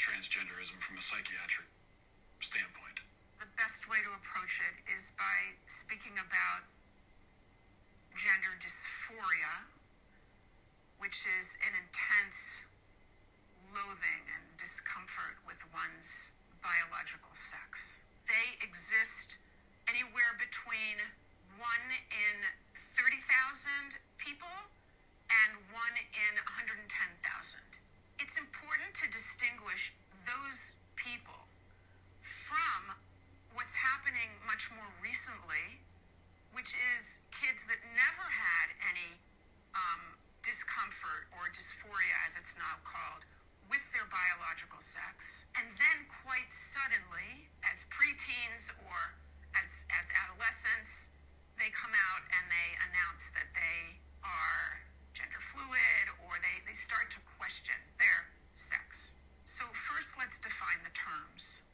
[0.00, 1.68] transgenderism from a psychiatric
[2.40, 3.04] standpoint?
[3.38, 6.66] The best way to approach it is by speaking about
[8.18, 9.70] gender dysphoria,
[10.98, 12.66] which is an intense
[13.70, 18.02] loathing and discomfort with one's biological sex.
[18.26, 19.38] They exist
[19.86, 20.98] anywhere between
[21.54, 21.62] 1
[22.10, 22.36] in
[22.74, 24.66] 30,000 people
[25.30, 26.90] and 1 in 110,000.
[28.18, 29.94] It's important to distinguish
[30.26, 31.46] those people
[32.20, 32.98] from
[33.58, 35.82] what's happening much more recently,
[36.54, 39.18] which is kids that never had any
[39.74, 40.14] um,
[40.46, 43.26] discomfort or dysphoria, as it's now called,
[43.66, 49.18] with their biological sex, and then quite suddenly, as preteens or
[49.58, 51.10] as, as adolescents,
[51.58, 54.86] they come out and they announce that they are
[55.18, 59.18] gender fluid or they, they start to question their sex.
[59.42, 61.66] So, first, let's define the terms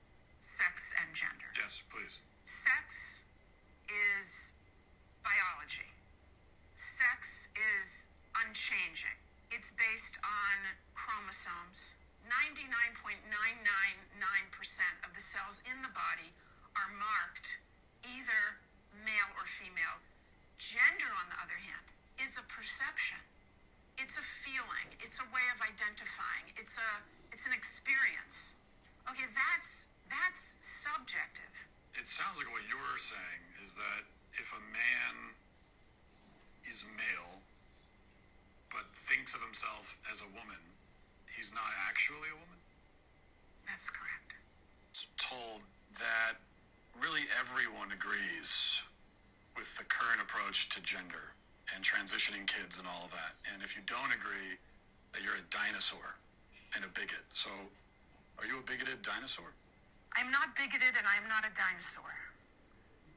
[0.44, 1.48] sex and gender.
[1.56, 2.20] Yes, please.
[2.44, 3.24] Sex
[3.88, 4.52] is
[5.24, 5.88] biology.
[6.76, 9.16] Sex is unchanging.
[9.48, 11.96] It's based on chromosomes.
[12.28, 13.24] 99.999%
[15.04, 16.32] of the cells in the body
[16.76, 17.60] are marked
[18.04, 18.60] either
[19.04, 20.00] male or female.
[20.60, 21.88] Gender, on the other hand,
[22.20, 23.20] is a perception.
[23.96, 24.92] It's a feeling.
[25.00, 26.52] It's a way of identifying.
[26.56, 26.90] It's a
[27.30, 28.54] it's an experience.
[29.10, 31.50] Okay, that's that's subjective.
[31.98, 34.06] It sounds like what you're saying is that
[34.38, 35.34] if a man
[36.70, 37.42] is male
[38.70, 40.58] but thinks of himself as a woman,
[41.30, 42.58] he's not actually a woman?
[43.66, 44.34] That's correct.
[44.90, 45.62] It's told
[45.98, 46.42] that
[46.98, 48.82] really everyone agrees
[49.54, 51.34] with the current approach to gender
[51.70, 53.38] and transitioning kids and all of that.
[53.46, 54.58] And if you don't agree,
[55.14, 56.18] that you're a dinosaur
[56.74, 57.22] and a bigot.
[57.32, 57.50] So,
[58.38, 59.54] are you a bigoted dinosaur?
[60.16, 62.04] I'm not bigoted and I'm not a dinosaur.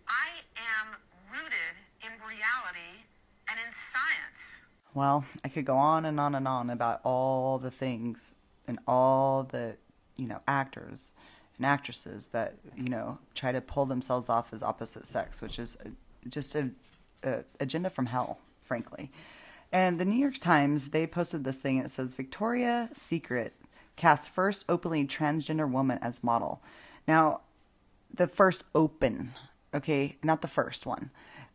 [0.08, 0.96] I am
[1.32, 3.06] rooted in reality
[3.50, 4.66] and in science.
[4.94, 8.34] Well, I could go on and on and on about all the things
[8.68, 9.76] and all the,
[10.18, 11.14] you know, actors
[11.58, 15.78] and actresses that, you know, try to pull themselves off as opposite sex, which is
[16.30, 16.72] just a,
[17.24, 19.12] a agenda from hell, frankly.
[19.72, 21.78] And the New York Times, they posted this thing.
[21.78, 23.54] It says Victoria Secret
[23.98, 26.62] casts first openly transgender woman as model.
[27.08, 27.42] Now,
[28.14, 29.34] the first open,
[29.74, 31.12] okay, not the first one.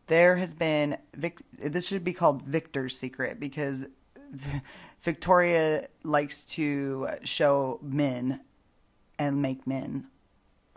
[0.07, 3.85] There has been Vic, this should be called Victor's Secret because
[5.01, 8.41] Victoria likes to show men
[9.19, 10.07] and make men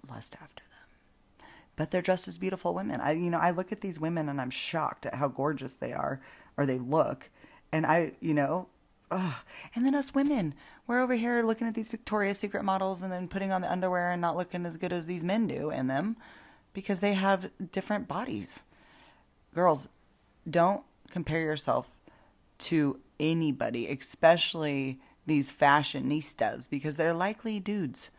[0.09, 1.49] lust after them.
[1.74, 3.01] But they're just as beautiful women.
[3.01, 5.93] I you know, I look at these women and I'm shocked at how gorgeous they
[5.93, 6.20] are
[6.57, 7.31] or they look.
[7.72, 8.68] And I, you know,
[9.11, 9.34] ugh.
[9.74, 10.54] and then us women,
[10.86, 14.11] we're over here looking at these Victoria's Secret models and then putting on the underwear
[14.11, 16.16] and not looking as good as these men do in them
[16.72, 18.62] because they have different bodies.
[19.54, 19.88] Girls,
[20.48, 21.90] don't compare yourself
[22.59, 28.11] to anybody, especially these fashionistas, because they're likely dudes.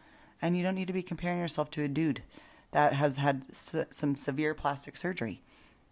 [0.42, 2.22] And you don't need to be comparing yourself to a dude
[2.72, 5.42] that has had some severe plastic surgery.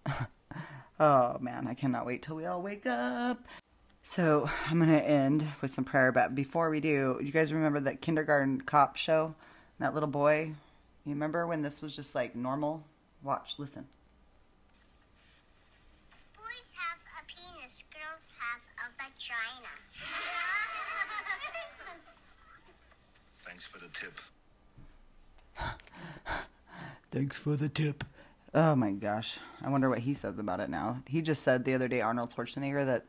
[0.99, 3.45] oh man, I cannot wait till we all wake up.
[4.07, 8.01] So I'm gonna end with some prayer, but before we do, you guys remember that
[8.01, 9.33] kindergarten cop show?
[9.79, 10.53] That little boy?
[11.05, 12.83] You remember when this was just like normal?
[13.23, 13.87] Watch, listen.
[16.37, 19.73] Boys have a penis, girls have a vagina.
[23.39, 24.19] Thanks for the tip.
[27.11, 28.03] Thanks for the tip.
[28.53, 29.39] Oh my gosh.
[29.63, 31.01] I wonder what he says about it now.
[31.09, 33.05] He just said the other day Arnold Schwarzenegger that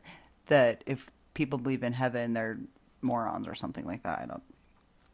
[0.47, 2.57] that if people believe in heaven they're
[3.01, 4.19] morons or something like that.
[4.19, 4.43] I don't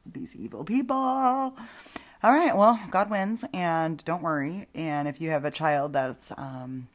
[0.06, 0.98] these evil people.
[0.98, 4.68] All right, well, God wins and don't worry.
[4.74, 6.88] And if you have a child that's um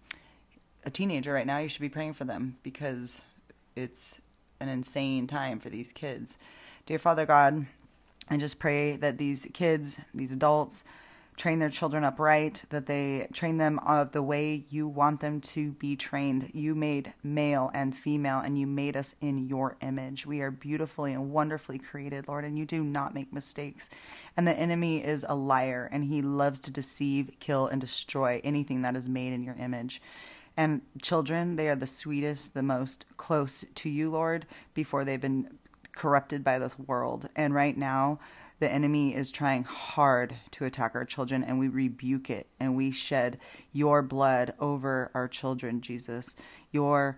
[0.84, 3.22] a teenager right now, you should be praying for them because
[3.76, 4.20] it's
[4.60, 6.36] an insane time for these kids.
[6.86, 7.66] Dear Father God,
[8.30, 10.84] I just pray that these kids, these adults,
[11.38, 15.70] train their children upright, that they train them of the way you want them to
[15.72, 16.50] be trained.
[16.52, 20.26] You made male and female, and you made us in your image.
[20.26, 23.88] We are beautifully and wonderfully created, Lord, and you do not make mistakes.
[24.36, 28.82] And the enemy is a liar, and he loves to deceive, kill, and destroy anything
[28.82, 30.02] that is made in your image.
[30.56, 35.56] And children, they are the sweetest, the most close to you, Lord, before they've been
[35.92, 37.28] corrupted by this world.
[37.36, 38.18] And right now,
[38.60, 42.90] the enemy is trying hard to attack our children, and we rebuke it and we
[42.90, 43.38] shed
[43.72, 46.34] your blood over our children, Jesus.
[46.72, 47.16] Your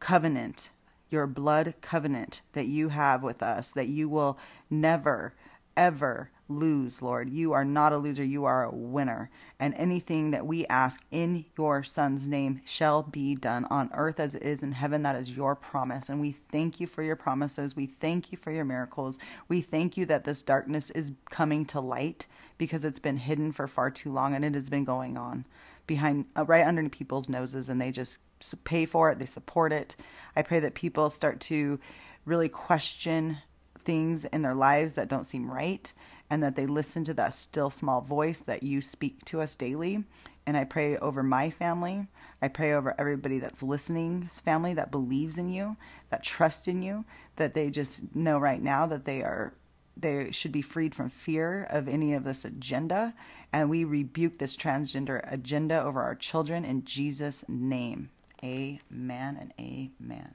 [0.00, 0.70] covenant,
[1.10, 4.38] your blood covenant that you have with us, that you will
[4.68, 5.34] never,
[5.76, 7.30] ever lose, Lord.
[7.30, 9.30] You are not a loser, you are a winner.
[9.58, 14.34] And anything that we ask in your Son's name shall be done on earth as
[14.34, 15.02] it is in heaven.
[15.02, 16.08] That is your promise.
[16.08, 17.76] And we thank you for your promises.
[17.76, 19.18] We thank you for your miracles.
[19.48, 22.26] We thank you that this darkness is coming to light
[22.58, 25.44] because it's been hidden for far too long and it has been going on
[25.86, 28.18] behind, uh, right under people's noses, and they just
[28.64, 29.96] pay for it, they support it.
[30.34, 31.78] I pray that people start to
[32.24, 33.38] really question
[33.78, 35.92] things in their lives that don't seem right
[36.32, 40.02] and that they listen to that still small voice that you speak to us daily.
[40.46, 42.06] And I pray over my family.
[42.40, 45.76] I pray over everybody that's listening's family that believes in you,
[46.08, 47.04] that trusts in you,
[47.36, 49.52] that they just know right now that they are
[49.94, 53.12] they should be freed from fear of any of this agenda.
[53.52, 58.08] And we rebuke this transgender agenda over our children in Jesus' name.
[58.42, 60.34] Amen and amen.